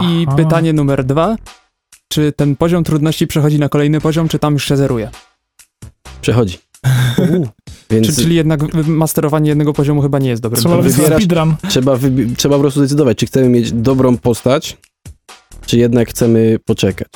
[0.00, 0.36] I Aha.
[0.36, 1.36] pytanie numer dwa.
[2.08, 5.10] Czy ten poziom trudności przechodzi na kolejny poziom, czy tam już się zeruje?
[6.20, 6.58] Przechodzi.
[7.90, 11.54] Więc Czy, czyli jednak masterowanie jednego poziomu chyba nie jest dobrym Trzeba speedrun.
[11.68, 14.76] trzeba, wybi- trzeba po prostu zdecydować, czy chcemy mieć dobrą postać,
[15.66, 17.08] czy jednak chcemy poczekać.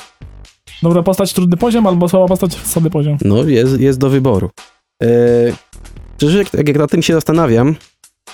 [0.85, 3.17] Dobra postać, trudny poziom, albo słaba postać, słaby poziom.
[3.25, 4.49] No, jest, jest do wyboru.
[6.17, 7.75] Szczerze, jak, jak nad tym się zastanawiam,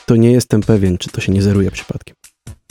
[0.06, 2.16] to nie jestem pewien, czy to się nie zeruje przypadkiem.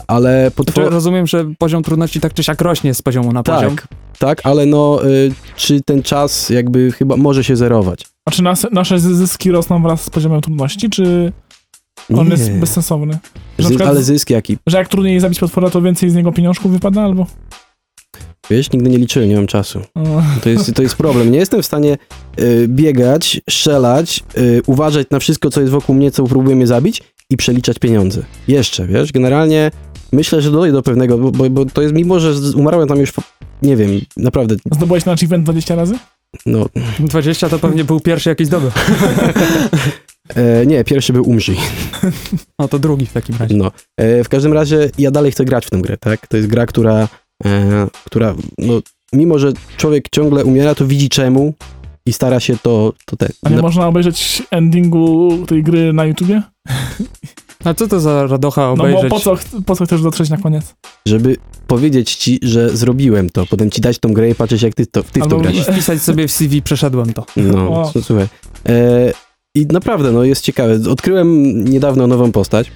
[0.07, 0.93] Ale Znaczy, potwor...
[0.93, 3.77] rozumiem, że poziom trudności tak czy siak rośnie z poziomu na poziom.
[3.77, 3.89] Tak,
[4.19, 8.07] tak, ale no, y, czy ten czas jakby chyba może się zerować?
[8.25, 11.33] A czy nas, nasze zyski rosną wraz z poziomem trudności, czy
[12.15, 12.31] on Nie.
[12.31, 13.13] jest bezsensowny?
[13.13, 13.19] Że,
[13.59, 14.59] na Zys- przykład, ale zysk jaki?
[14.67, 17.27] że jak trudniej zabić potwora, to więcej z niego pieniążków wypada, albo...
[18.51, 19.81] Wiesz, nigdy nie liczyłem, nie mam czasu.
[20.43, 21.31] To jest, to jest problem.
[21.31, 21.99] Nie jestem w stanie
[22.41, 27.03] y, biegać, strzelać, y, uważać na wszystko, co jest wokół mnie, co próbuje mnie zabić
[27.31, 28.23] i przeliczać pieniądze.
[28.49, 29.71] Jeszcze, wiesz, generalnie
[30.13, 33.13] myślę, że dojdę do pewnego, bo, bo, bo to jest mimo, że umarłem tam już,
[33.63, 35.95] nie wiem, naprawdę, Zdobyłeś ten achievement 20 razy?
[36.47, 36.67] no,
[37.01, 38.71] 20 to pewnie był pierwszy jakiś zdobył.
[40.37, 41.57] e, nie, pierwszy był umrzyj.
[42.59, 43.57] No to drugi w takim razie.
[43.57, 46.27] No, e, w każdym razie ja dalej chcę grać w tę grę, tak?
[46.27, 47.09] To jest gra, która,
[48.05, 48.81] która, no,
[49.13, 51.55] mimo, że człowiek ciągle umiera, to widzi czemu
[52.07, 56.05] i stara się to, to te, A nie na- można obejrzeć endingu tej gry na
[56.05, 56.43] YouTubie?
[57.65, 59.03] A co to za radocha No obejrzeć?
[59.03, 60.75] bo po co, po co chcesz dotrzeć na koniec?
[61.07, 64.87] żeby powiedzieć ci, że zrobiłem to, potem ci dać tą grę i patrzeć, jak ty,
[64.87, 65.55] to, ty w to Albo- grasz.
[65.57, 67.27] I wpisać sobie w CV, przeszedłem to.
[67.37, 67.93] No, O.
[68.03, 68.27] słuchaj.
[68.69, 69.13] E,
[69.55, 70.79] I naprawdę, no jest ciekawe.
[70.91, 72.71] Odkryłem niedawno nową postać,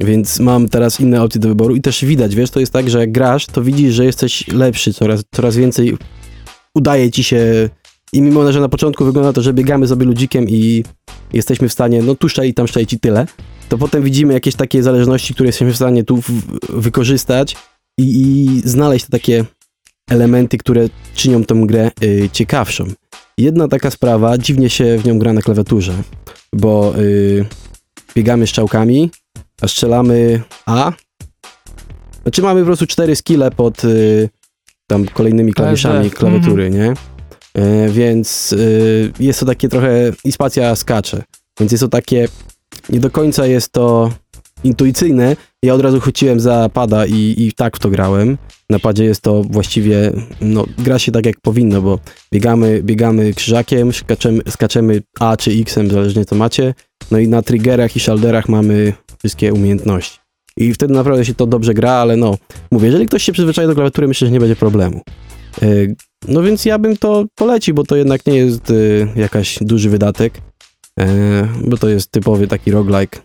[0.00, 2.98] więc mam teraz inne opcje do wyboru i też widać, wiesz, to jest tak, że
[2.98, 5.96] jak grasz, to widzisz, że jesteś lepszy, coraz, coraz więcej
[6.74, 7.68] udaje ci się
[8.12, 10.84] i mimo, że na początku wygląda to, że biegamy sobie ludzikiem i
[11.32, 13.26] jesteśmy w stanie, no tu szczeli, tam szczeli ci tyle,
[13.68, 16.30] to potem widzimy jakieś takie zależności, które jesteśmy w stanie tu w,
[16.68, 17.56] wykorzystać
[17.98, 19.44] i, i znaleźć te takie
[20.10, 22.84] elementy, które czynią tę grę y, ciekawszą.
[23.38, 25.92] Jedna taka sprawa, dziwnie się w nią gra na klawiaturze,
[26.52, 27.46] bo y,
[28.14, 29.10] biegamy strzałkami,
[29.60, 30.92] a strzelamy A.
[32.22, 34.28] Znaczy mamy po prostu cztery skille pod y,
[34.86, 36.16] tam kolejnymi klawiszami LD.
[36.16, 36.94] klawiatury, nie?
[37.58, 41.22] Y, więc y, jest to takie trochę i spacja skacze.
[41.60, 42.28] Więc jest to takie,
[42.88, 44.10] nie do końca jest to
[44.64, 48.38] intuicyjne, ja od razu chwyciłem za pada i, i tak w to grałem.
[48.70, 51.98] Na padzie jest to właściwie, no, gra się tak jak powinno, bo
[52.32, 56.74] biegamy, biegamy krzyżakiem, skaczemy, skaczemy A czy X-em, zależnie co macie,
[57.10, 60.18] no i na triggerach i shoulderach mamy wszystkie umiejętności.
[60.56, 62.36] I wtedy naprawdę się to dobrze gra, ale no,
[62.70, 65.00] mówię, jeżeli ktoś się przyzwyczai do klawiatury, myślę, że nie będzie problemu.
[65.62, 65.96] Yy,
[66.28, 70.40] No więc ja bym to polecił, bo to jednak nie jest yy, jakaś duży wydatek,
[70.96, 71.04] yy,
[71.64, 73.18] bo to jest typowy taki roguelike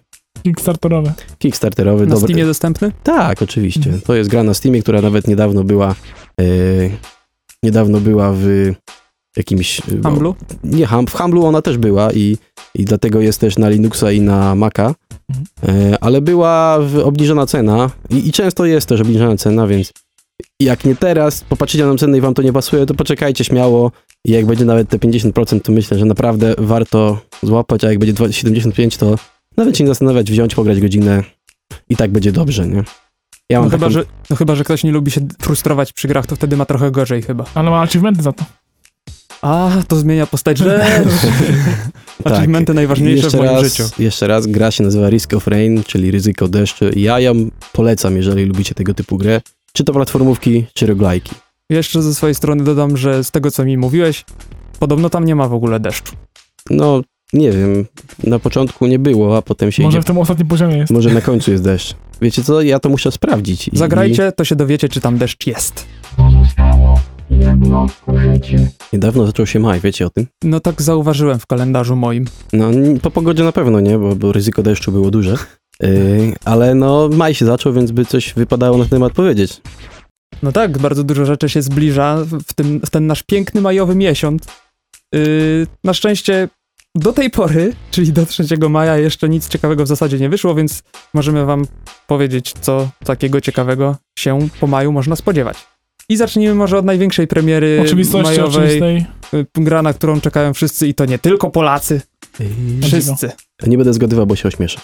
[0.43, 1.13] Kickstarterowe.
[1.39, 2.05] kickstarterowy.
[2.07, 2.91] Na dobry- Steamie dostępny?
[3.03, 3.83] Tak, oczywiście.
[3.85, 4.01] Mhm.
[4.01, 5.95] To jest gra na Steamie, która nawet niedawno była
[7.63, 8.73] niedawno była w
[9.37, 9.81] jakimś...
[9.87, 10.35] yy, Humblu?
[10.63, 12.37] Nie, hum, w Humblu ona też była i,
[12.75, 14.93] i dlatego jest też na Linuxa i na Maca,
[15.29, 15.45] Mhm.
[15.93, 19.91] E, ale była w obniżona cena i, i często jest też obniżona cena, więc
[20.59, 23.91] jak nie teraz, popatrzycie na cenę i wam to nie pasuje, to poczekajcie śmiało
[24.25, 28.13] i jak będzie nawet te 50%, to myślę, że naprawdę warto złapać, a jak będzie
[28.13, 29.15] 20 75, to
[29.57, 31.23] nawet się nie zastanawiać, wziąć, pograć godzinę
[31.89, 32.83] i tak będzie dobrze, nie?
[33.49, 36.07] Ja No mam chyba, taką, że, no chyba, że ktoś nie lubi się frustrować przy
[36.07, 37.45] grach, to wtedy ma trochę gorzej chyba.
[37.55, 38.45] Ale ma achievementy za to.
[39.43, 40.83] A, to zmienia postać rzecz.
[42.23, 42.33] Tak.
[42.33, 43.83] Achievementy najważniejsze w jeszcze moim raz, życiu.
[43.99, 46.85] Jeszcze raz, gra się nazywa Risk of Rain, czyli ryzyko deszczu.
[46.95, 47.33] Ja ją
[47.73, 49.41] polecam, jeżeli lubicie tego typu grę.
[49.73, 51.33] Czy to platformówki, czy roguelike'i.
[51.69, 54.25] Jeszcze ze swojej strony dodam, że z tego co mi mówiłeś,
[54.79, 56.13] podobno tam nie ma w ogóle deszczu.
[56.69, 57.01] No,
[57.33, 57.85] nie wiem,
[58.23, 60.03] na początku nie było, a potem się Może idzie.
[60.03, 60.91] w tym ostatnim poziomie jest.
[60.91, 61.95] Może na końcu jest deszcz.
[62.21, 63.67] Wiecie co, ja to muszę sprawdzić.
[63.67, 65.85] I, Zagrajcie, to się dowiecie, czy tam deszcz jest.
[67.29, 67.35] I
[68.93, 70.27] niedawno zaczął się maj, wiecie o tym?
[70.43, 72.25] No tak zauważyłem w kalendarzu moim.
[72.53, 75.37] No, po pogodzie na pewno nie, bo, bo ryzyko deszczu było duże.
[75.79, 79.61] Yy, ale no, maj się zaczął, więc by coś wypadało na ten temat powiedzieć.
[80.43, 84.43] No tak, bardzo dużo rzeczy się zbliża w, tym, w ten nasz piękny majowy miesiąc.
[85.13, 86.49] Yy, na szczęście
[86.95, 90.83] do tej pory, czyli do 3 maja, jeszcze nic ciekawego w zasadzie nie wyszło, więc
[91.13, 91.65] możemy wam
[92.07, 95.72] powiedzieć, co takiego ciekawego się po maju można spodziewać.
[96.09, 99.05] I zacznijmy może od największej premiery Oczywistości majowej, oczywistej.
[99.33, 102.01] y, gra, na którą czekają wszyscy i to nie tylko Polacy,
[102.83, 103.31] wszyscy.
[103.67, 104.79] nie będę zgadywał, bo się ośmieszę.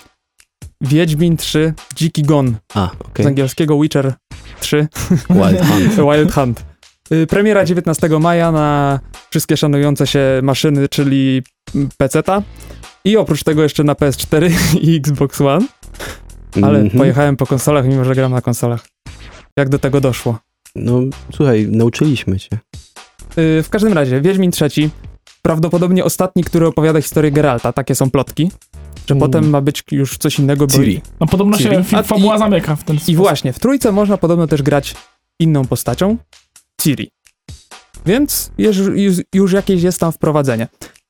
[0.81, 3.25] Wiedźmin 3, Dziki Gon, A, z okej.
[3.25, 4.13] angielskiego Witcher
[4.59, 4.87] 3.
[5.29, 5.95] Wild Hunt.
[6.11, 6.65] Wild Hunt.
[7.13, 11.43] Y, Premiera 19 maja na wszystkie szanujące się maszyny, czyli
[11.97, 12.41] PC-ta.
[13.05, 14.51] I oprócz tego jeszcze na PS4
[14.81, 15.65] i Xbox One.
[16.61, 16.97] Ale Mhm.
[16.97, 18.85] pojechałem po konsolach, mimo że gram na konsolach.
[19.57, 20.39] Jak do tego doszło?
[20.75, 20.99] No,
[21.35, 22.49] słuchaj, nauczyliśmy cię.
[23.37, 24.89] Y, w każdym razie, Wiedźmin III,
[25.41, 27.73] prawdopodobnie ostatni, który opowiada historię Geralta.
[27.73, 28.51] Takie są plotki.
[29.07, 29.19] Że Mm.
[29.29, 30.67] potem ma być już coś innego.
[30.67, 31.01] Bo Ciri.
[31.19, 31.69] No podobno Ciri.
[31.75, 33.15] się fi- A- fabuła i- zamyka w ten I sposób.
[33.15, 34.95] właśnie, w trójce można podobno też grać
[35.39, 36.17] inną postacią,
[36.81, 37.11] Ciri.
[38.05, 40.67] Więc już, już, już jakieś jest tam wprowadzenie.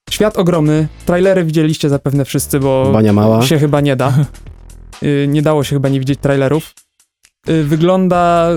[0.09, 3.41] Świat ogromny, trailery widzieliście zapewne wszyscy, bo Bania mała.
[3.41, 4.13] się chyba nie da.
[5.03, 6.73] Y, nie dało się chyba nie widzieć trailerów.
[7.49, 8.49] Y, Wygląda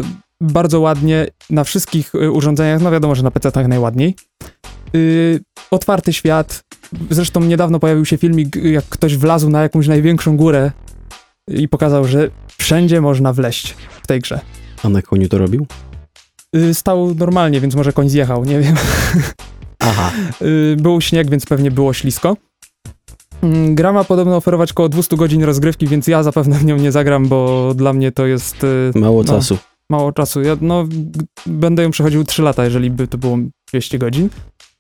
[0.43, 4.15] bardzo ładnie na wszystkich y, urządzeniach, no wiadomo, że na PC-tach najładniej.
[4.95, 6.61] Y, Otwarty świat.
[7.11, 10.71] Zresztą niedawno pojawił się filmik, jak ktoś wlazł na jakąś największą górę
[11.49, 14.41] i pokazał, że wszędzie można wleść w tej grze.
[14.85, 15.67] A na koniu to robił?
[16.57, 18.75] Y, Stał normalnie, więc może koń zjechał, nie wiem.
[19.79, 20.13] Aha.
[20.43, 22.37] Y, Był śnieg, więc pewnie było ślisko.
[23.43, 26.93] Mm, Gra ma podobno oferować około 200 godzin rozgrywki, więc ja zapewne w nią nie
[26.93, 29.33] zagram, bo dla mnie to jest y, Mało No.
[29.33, 29.59] czasu.
[29.93, 30.43] Mało czasu.
[30.43, 30.85] Ja no,
[31.47, 33.39] będę ją przechodził 3 lata, jeżeli by to było
[33.73, 34.29] 200 godzin.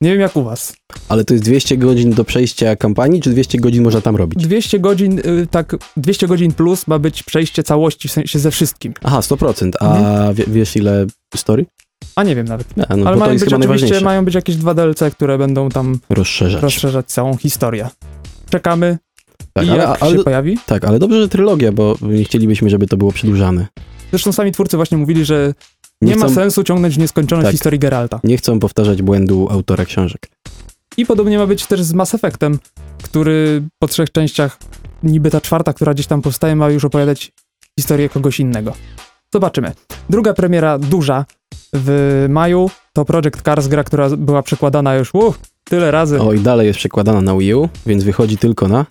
[0.00, 0.74] Nie wiem jak u was.
[1.08, 4.42] Ale to jest 200 godzin do przejścia kampanii, czy 200 godzin można tam robić?
[4.46, 8.94] 200 godzin, y, tak, 200 godzin plus ma być przejście całości, w sensie ze wszystkim.
[9.02, 9.70] Aha, 100%.
[9.80, 10.34] A Mhm.
[10.34, 11.66] wie, wiesz ile story?
[12.16, 12.66] A nie wiem nawet.
[12.88, 16.62] A, no Ale mają być oczywiście, mają być jakieś dwa DLC, które będą tam Rozszerzać.
[16.62, 17.88] rozszerzać całą historię.
[18.50, 18.98] Czekamy
[19.52, 20.58] tak, i ale, jak ale, się pojawi.
[20.66, 23.66] tak, ale dobrze, że trylogia, bo nie chcielibyśmy, żeby to było przedłużane.
[24.12, 25.54] Zresztą sami twórcy właśnie mówili, że
[26.02, 27.52] nie, Nie ma chcą- sensu ciągnąć nieskończoność Tak.
[27.52, 28.20] historii Geralta.
[28.24, 30.28] Nie chcą powtarzać błędu autora książek.
[30.96, 32.58] I podobnie ma być też z Mass Effectem,
[33.02, 34.58] który po trzech częściach,
[35.02, 37.32] niby ta czwarta, która gdzieś tam powstaje, ma już opowiadać
[37.80, 38.72] historię kogoś innego.
[39.34, 39.72] Zobaczymy.
[40.10, 41.24] Druga premiera, duża,
[41.72, 45.10] w maju, to Project Cars, gra, która była przekładana już,
[45.72, 46.20] tyle razy.
[46.20, 48.86] O, i dalej jest przekładana na Wii U, więc wychodzi tylko na...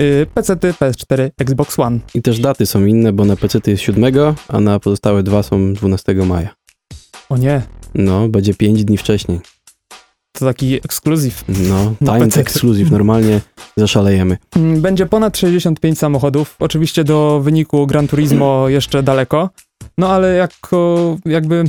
[0.00, 1.98] Y, PC, PS4, Xbox One.
[2.14, 4.14] I też daty są inne, bo na PC jest 7,
[4.48, 6.54] a na pozostałe dwa są 12 maja.
[7.28, 7.62] O nie,
[7.94, 9.40] No, będzie 5 dni wcześniej.
[10.32, 11.44] to taki ekskluzyw.
[11.48, 13.40] No, timed exclusive, normalnie
[13.76, 14.36] zaszalejemy.
[14.56, 16.56] Mm, Będzie ponad 65 samochodów.
[16.58, 19.50] Oczywiście do wyniku Gran Turismo jeszcze daleko.
[19.98, 21.64] No ale jako jakby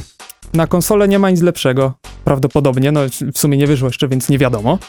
[0.54, 1.94] na konsolę nie ma nic lepszego.
[2.24, 2.92] Prawdopodobnie.
[2.92, 3.00] No
[3.34, 4.80] w sumie nie wyszło jeszcze, więc nie wiadomo.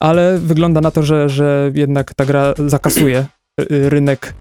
[0.00, 3.26] Ale wygląda na to, że, że jednak ta gra zakasuje
[3.60, 4.34] y, y, rynek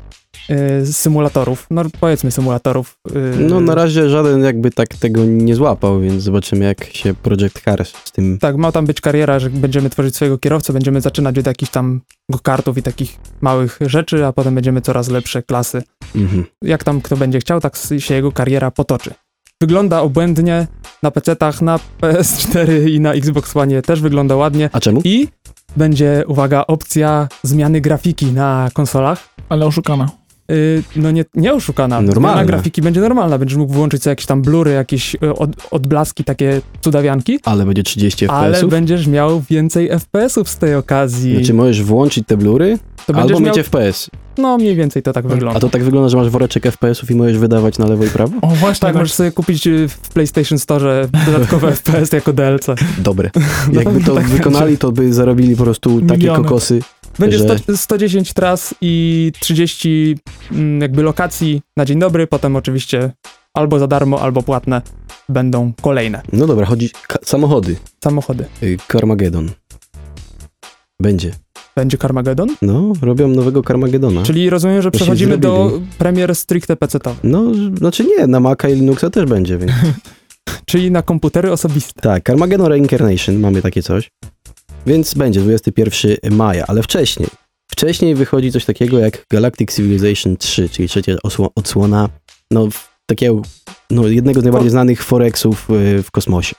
[0.50, 2.98] y, symulatorów, no powiedzmy symulatorów.
[3.10, 7.62] y, No na razie żaden jakby tak tego nie złapał, więc zobaczymy jak się Project
[7.62, 8.38] Cars z tym...
[8.38, 12.02] Tak, ma tam być kariera, że będziemy tworzyć swojego kierowcę, będziemy zaczynać od jakichś tam
[12.32, 15.84] go-kartów i takich małych rzeczy, a potem będziemy coraz lepsze klasy.
[16.16, 16.46] Mhm.
[16.62, 19.14] Jak tam kto będzie chciał, tak się jego kariera potoczy.
[19.64, 20.68] Wygląda obłędnie,
[21.04, 24.70] na PC-tach, na PS4 i na Xbox One też wygląda ładnie.
[24.74, 25.02] A czemu?
[25.04, 25.28] I
[25.78, 29.30] będzie, uwaga, opcja zmiany grafiki na konsolach.
[29.50, 30.10] Ale oszukana.
[30.50, 32.02] Yy, no nie, nie oszukana.
[32.02, 32.38] Normalna.
[32.38, 33.38] Zmiana grafiki będzie normalna.
[33.38, 37.84] Będziesz mógł włączyć sobie jakieś tam blury, jakieś y, od, odblaski, takie cudawianki, Ale będzie
[37.84, 38.72] 30 ale FPS-ów?
[38.72, 41.36] będziesz miał więcej FPS-ów z tej okazji.
[41.36, 44.10] Znaczy możesz włączyć te blury, to albo będziesz mieć miał, FPS.
[44.40, 45.58] No mniej więcej to tak wygląda.
[45.58, 48.38] A to tak wygląda, że masz woreczek FPS-ów i możesz wydawać na lewo i prawo?
[48.42, 48.96] O, właśnie tak, tak.
[48.96, 52.66] możesz sobie kupić y, w PlayStation Store dodatkowe FPS jako DLC.
[52.98, 53.30] Dobre.
[53.74, 56.44] Jakby to tak wykonali, to by zarobili po prostu takie Miliony.
[56.44, 56.82] kokosy.
[57.20, 60.18] Będzie że- 100, 110 tras i 30
[60.52, 63.12] mm, jakby lokacji na dzień dobry, potem oczywiście
[63.54, 64.82] albo za darmo, albo płatne
[65.30, 66.90] będą kolejne No dobra, chodzi...
[67.26, 67.76] Samochody.
[68.04, 68.46] samochody.
[68.64, 69.50] Y, Carmageddon.
[71.02, 71.32] Będzie.
[71.80, 72.56] Będzie Carmageddon?
[72.62, 74.24] No, robią nowego Carmagedona.
[74.24, 77.44] Czyli rozumiem, że przechodzimy do premier stricte pc No,
[77.78, 79.72] znaczy nie, na Maca i Linuxa też będzie, więc...
[80.66, 82.02] czyli na komputery osobiste.
[82.02, 84.12] tak, Carmageddon Reincarnation, mamy takie coś.
[84.88, 87.30] Więc będzie 21 maja, ale wcześniej.
[87.72, 91.16] Wcześniej wychodzi coś takiego jak Galactic Civilization 3, czyli trzecia
[91.56, 92.10] odsłona
[92.52, 92.68] no,
[93.06, 93.42] takiego,
[93.92, 96.56] no, jednego z najbardziej znanych forexów y, w kosmosie.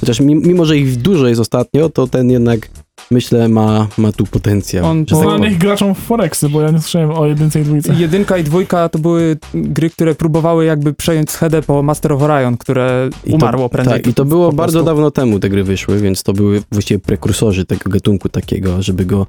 [0.00, 2.68] Chociaż mi- mimo, że ich dużo jest ostatnio, to ten jednak,
[3.10, 4.86] myślę, ma, ma tu potencjał.
[4.86, 5.24] On po- tak.
[5.24, 7.94] Znanych graczom w Forexy, bo ja nie słyszałem o jedynce i dwójce.
[7.94, 12.56] Jedynka i dwójka to były gry, które próbowały jakby przejąć schedę po Master of Orion,
[12.56, 13.94] które I to- umarło prędzej.
[13.94, 17.64] Tak, i to było bardzo dawno temu te gry wyszły, więc to były właściwie prekursorzy
[17.64, 19.26] tego gatunku takiego, żeby go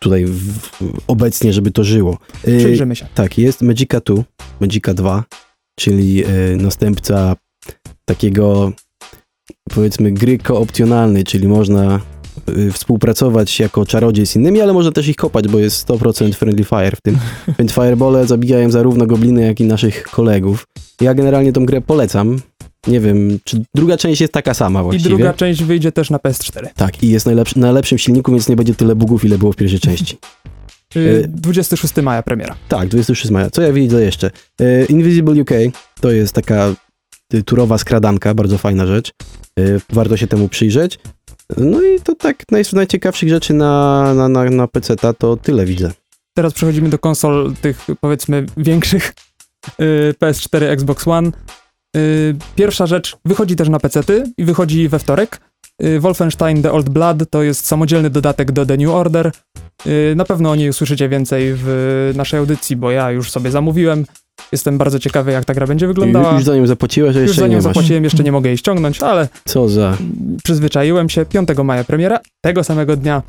[0.00, 0.58] tutaj w,
[1.06, 2.18] obecnie, żeby to żyło.
[2.48, 3.06] Y, Przyjrzymy się.
[3.14, 4.22] tak, jest Magica 2,
[4.60, 5.24] Magica 2,
[5.80, 7.36] czyli y, następca
[8.04, 8.72] takiego
[9.74, 12.00] powiedzmy gry koopcjonalnej, czyli można
[12.48, 16.64] y, współpracować jako czarodziej z innymi, ale można też ich kopać, bo jest 100% friendly
[16.64, 17.18] fire w tym.
[17.58, 20.66] Więc firebole zabijają zarówno gobliny, jak i naszych kolegów.
[21.00, 22.40] Ja generalnie tą grę polecam.
[22.86, 25.08] Nie wiem, czy druga część jest taka sama I właściwie.
[25.08, 26.66] druga część wyjdzie też na PS4.
[26.76, 29.56] Tak, i jest najlepszy, na lepszym silniku, więc nie będzie tyle bugów, ile było w
[29.56, 30.18] pierwszej części.
[30.96, 32.56] Y, Y, 26 maja premiera.
[32.68, 33.50] Tak, 26 maja.
[33.50, 34.30] Co ja widzę jeszcze?
[34.88, 35.50] Invisible UK
[36.00, 36.74] to jest taka y,
[37.46, 39.12] turowa skradanka, bardzo fajna rzecz.
[39.58, 39.62] E,
[39.92, 40.98] Warto się temu przyjrzeć.
[41.56, 45.92] No i to tak z najciekawszych rzeczy na, na, na, na PC to tyle widzę.
[46.36, 49.14] Teraz przechodzimy do konsol tych powiedzmy większych.
[49.80, 51.30] Y, PS4, Xbox One.
[51.96, 55.40] Y, Pierwsza rzecz, wychodzi też na PC-ty i wychodzi we wtorek.
[55.82, 59.32] Y, Wolfenstein The Old Blood to jest samodzielny dodatek do The New Order.
[59.86, 64.06] Y, Na pewno o niej usłyszycie więcej w naszej audycji, bo ja już sobie zamówiłem.
[64.52, 66.32] Jestem bardzo ciekawy, jak ta gra będzie wyglądała.
[66.34, 67.64] Już za nią zapłaciłeś, a Już jeszcze za nie nią masz.
[67.64, 69.96] zapłaciłem, jeszcze nie mogę jej ściągnąć, ale Co za...
[70.44, 71.26] przyzwyczaiłem się.
[71.26, 72.20] 5 maja premiera.
[72.44, 73.22] Tego samego dnia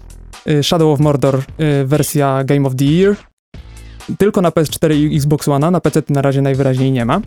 [0.49, 1.35] y, Shadow of Mordor,
[1.81, 3.15] y, wersja Game of the Year.
[4.17, 7.21] Tylko na PS4 i Xbox One, na PC na razie najwyraźniej nie ma.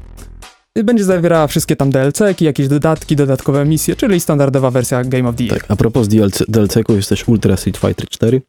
[0.79, 5.37] Y, Będzie zawierała wszystkie tam DLC-ki, jakieś dodatki, dodatkowe misje, czyli standardowa wersja Game of
[5.37, 5.61] the Year.
[5.61, 8.43] Tak, a propos DLC, DLC-ków jest też Ultra Street Fighter 4.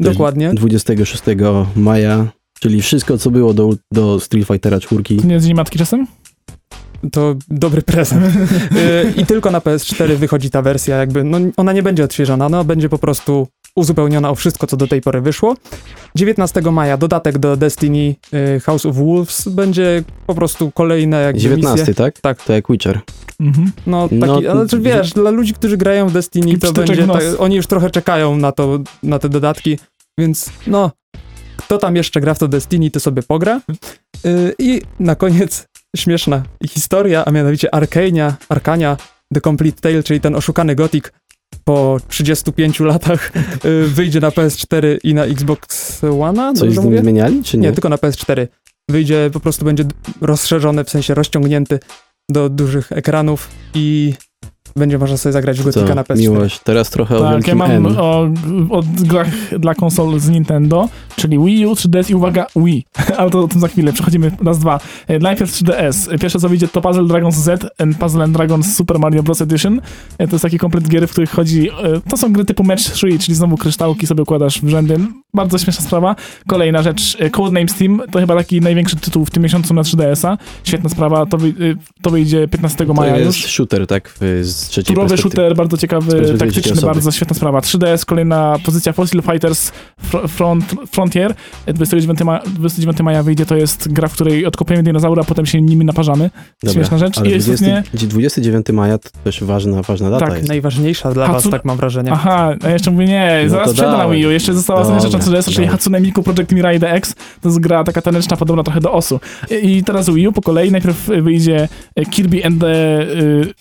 [0.00, 0.54] Dokładnie.
[0.54, 1.22] 26
[1.76, 2.26] maja,
[2.62, 5.02] czyli wszystko, co było do, do Street Fightera 4.
[5.02, 6.06] To nie jest Dzień Matki czasem?
[7.12, 8.22] To dobry prezent.
[8.76, 12.64] Y, I tylko na PS4 wychodzi ta wersja, jakby, no ona nie będzie odświeżona, no
[12.64, 15.54] będzie po prostu uzupełniona o wszystko, co do tej pory wyszło.
[16.14, 18.14] 19 maja dodatek do Destiny
[18.56, 21.94] y, House of Wolves będzie po prostu kolejne jakby 19, misje.
[21.94, 22.20] tak?
[22.20, 22.44] Tak.
[22.44, 23.00] To jak Witcher.
[23.40, 23.72] Mhm.
[23.86, 27.06] No, taki, No, ale czy wiesz, dla ludzi, którzy grają w Destiny, Taki to będzie,
[27.06, 29.78] tak, oni już trochę czekają na to, na te dodatki,
[30.18, 30.90] więc no,
[31.72, 33.60] kto tam jeszcze gra w to Destiny, to sobie pogra.
[34.26, 38.96] Y, I na koniec śmieszna historia, a mianowicie Arkania, Arkania
[39.34, 41.04] The Complete Tale, czyli ten oszukany Gothic
[41.64, 43.32] po 35 latach
[43.64, 46.98] y, wyjdzie na PS4 i na Xbox One, Coś dobrze z nim mówię?
[47.02, 47.68] zmieniali, czy nie?
[47.68, 48.46] Nie, tylko na PS4.
[48.90, 49.84] Wyjdzie, po prostu będzie
[50.20, 51.78] rozszerzony, w sensie rozciągnięty
[52.30, 54.14] do dużych ekranów i
[54.76, 56.18] będzie można sobie zagrać w Gothica Co, na PS4.
[56.18, 56.60] miłość.
[56.64, 57.86] Teraz trochę o Tak, ja wielkim mam N.
[57.98, 58.20] o,
[58.70, 59.28] o grach
[59.58, 62.86] dla konsol z Nintendo, czyli Wii U, 3DS i uwaga, Wii.
[63.18, 64.80] Ale to o tym za chwilę, przechodzimy raz, dwa.
[65.08, 66.18] E, Najpierw 3DS.
[66.18, 69.40] Pierwsze co wyjdzie to Puzzle Dragons Z and Puzzle and Dragons Super Mario Bros.
[69.42, 69.80] Edition.
[70.18, 71.70] E, To jest taki komplet gier, w których chodzi...
[71.70, 71.72] e,
[72.10, 74.96] To są gry typu Match 3, czyli znowu kryształki sobie układasz w rzędy.
[75.34, 76.16] Bardzo śmieszna sprawa.
[76.48, 80.38] Kolejna rzecz, e, Codenames Steam, to chyba taki największy tytuł w tym miesiącu na 3DS-a.
[80.64, 81.52] Świetna sprawa, to, wy, e,
[82.02, 83.46] to wyjdzie 15 To maja jest już.
[83.52, 84.14] shooter, tak?
[84.42, 87.60] Z z trzeciej Turowy shooter, bardzo ciekawy, taktyczny, bardzo świetna sprawa.
[87.60, 89.72] 3DS, kolejna pozycja Fossil Fighters
[90.12, 91.34] Fr- Front, Frontier.
[91.66, 95.60] 29 maja, 29 maja wyjdzie, to jest gra, w której odkopiemy dinozaury, a potem się
[95.60, 96.30] nimi naparzamy.
[96.72, 97.18] Śmieszna rzecz.
[97.18, 97.82] Ale I 20, istotnie...
[98.08, 100.48] 29 maja to też ważna, ważna data Tak, jest.
[100.48, 102.12] Najważniejsza dla A was, tak mam wrażenie.
[102.12, 104.08] Aha, a jeszcze mówię, nie, No zaraz przejdę na.
[104.08, 104.30] Wii U.
[104.30, 105.70] Jeszcze została ostatnia rzecz na Dobra, 3DS, czyli dobra.
[105.70, 107.14] Hatsune Miku Project Mirai DX.
[107.14, 109.20] To jest gra taka taneczna, podobna trochę do osu.
[109.62, 110.70] I, i teraz Wii U po kolei.
[110.70, 111.68] Najpierw wyjdzie
[112.10, 113.02] Kirby and the...
[113.02, 113.54] Y,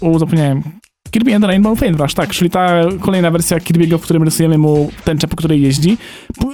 [0.00, 0.62] u, zapomniałem.
[1.10, 4.90] Kirby and the Rainbow Paintbrush, tak, czyli ta kolejna wersja Kirby'ego, w którym rysujemy mu
[5.04, 5.96] tęczę, po której jeździ.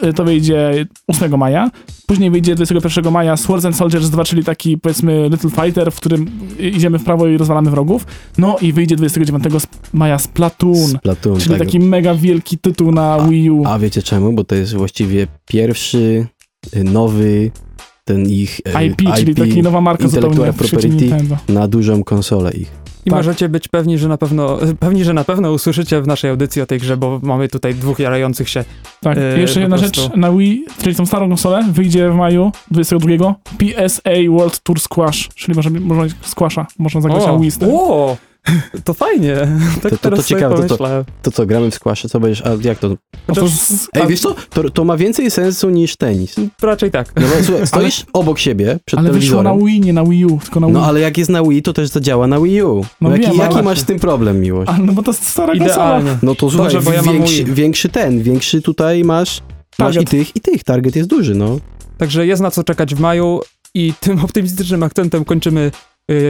[0.05, 1.71] Y, To wyjdzie 8 maja.
[2.07, 6.31] Później wyjdzie 21 maja Swords and Soldiers 2, czyli taki powiedzmy Little Fighter, w którym
[6.59, 8.07] idziemy w prawo i rozwalamy wrogów.
[8.39, 10.77] No i wyjdzie 29 sp- maja Splatoon.
[10.99, 11.59] Splatoon, Czyli tak.
[11.67, 13.65] taki mega wielki tytuł na Wii U.
[13.67, 14.33] A wiecie czemu?
[14.33, 16.27] Bo to jest właściwie pierwszy
[16.77, 17.51] y, nowy
[18.05, 21.37] ten ich y, IP, czyli taki nowa marka zupełnie Intellectual Property Nintendo.
[21.49, 22.86] na dużą konsolę ich.
[23.07, 23.17] I tak.
[23.19, 26.67] możecie być pewni, że na pewno, pewni, że na pewno usłyszycie w naszej audycji o
[26.67, 28.65] tej grze, bo mamy tutaj dwóch jarających się.
[29.01, 30.01] Tak, Yy, jeszcze jedna prostu.
[30.03, 35.29] rzecz, na Wii, czyli tą starą konsolę, wyjdzie w maju 22 PSA World Tour Squash,
[35.35, 37.51] czyli można, można squasha, można zagrać na Wii.
[37.73, 38.17] o,
[38.85, 39.37] to fajnie.
[39.83, 41.05] Tak to teraz sobie ciekawe, to- to-.
[41.23, 42.89] To co, gramy w squasze, co będziesz, a jak to?
[43.29, 43.47] No to
[43.95, 46.35] Ej, wiesz co, to, to ma więcej sensu niż tenis.
[46.63, 47.13] Raczej tak.
[47.17, 49.67] No bo słuchaj, stoisz obok siebie przed ale wyszło na telewizorem.
[49.75, 50.75] Wii, nie na Wii U, tylko na Wii.
[50.75, 52.75] No ale jak jest na Wii, to też zadziała na Wii U.
[53.01, 54.71] No No, jaki wiem, jaki ale- masz z tym problem, miłość?
[54.75, 55.73] A, no bo to jest stara konsola.
[55.75, 56.19] Idealnie.
[56.23, 59.43] No to słuchaj, Dobrze, bo ja mam większy, większy ten, większy tutaj masz,
[59.79, 60.65] masz i tych, i tych.
[60.65, 61.59] Target jest duży, no.
[61.99, 63.41] Także jest na co czekać w maju
[63.75, 65.71] i tym optymistycznym akcentem kończymy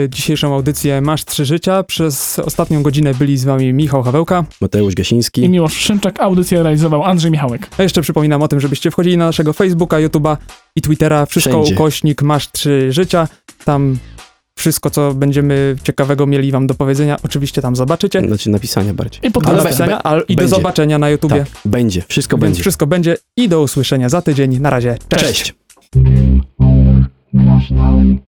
[0.09, 1.83] dzisiejszą audycję Masz Trzy Życia.
[1.83, 4.45] Przez ostatnią godzinę byli z wami Michał Hawełka.
[4.61, 5.49] Mateusz I Gasiński.
[5.49, 7.69] Miłosz Szymczak, audycję realizował Andrzej Michałek.
[7.79, 10.37] A jeszcze przypominam o tym, żebyście wchodzili na naszego Facebooka, YouTube'a
[10.77, 11.27] i Twittera.
[11.27, 11.75] Wszystko Wszędzie.
[11.75, 13.29] ukośnik Masz Trzy Życia.
[13.65, 13.99] Tam
[14.59, 18.21] wszystko, co będziemy ciekawego mieli wam do powiedzenia, oczywiście tam zobaczycie.
[18.21, 19.31] Znaczy napisania bardziej.
[19.31, 19.33] I.
[19.45, 21.39] Ale napisania, ale i do zobaczenia na YouTubie.
[21.39, 22.61] Tak, będzie, wszystko Więc będzie.
[22.61, 24.61] wszystko będzie i do usłyszenia za tydzień.
[24.61, 24.99] Na razie.
[25.09, 25.25] Cześć.
[25.25, 25.55] Cześć.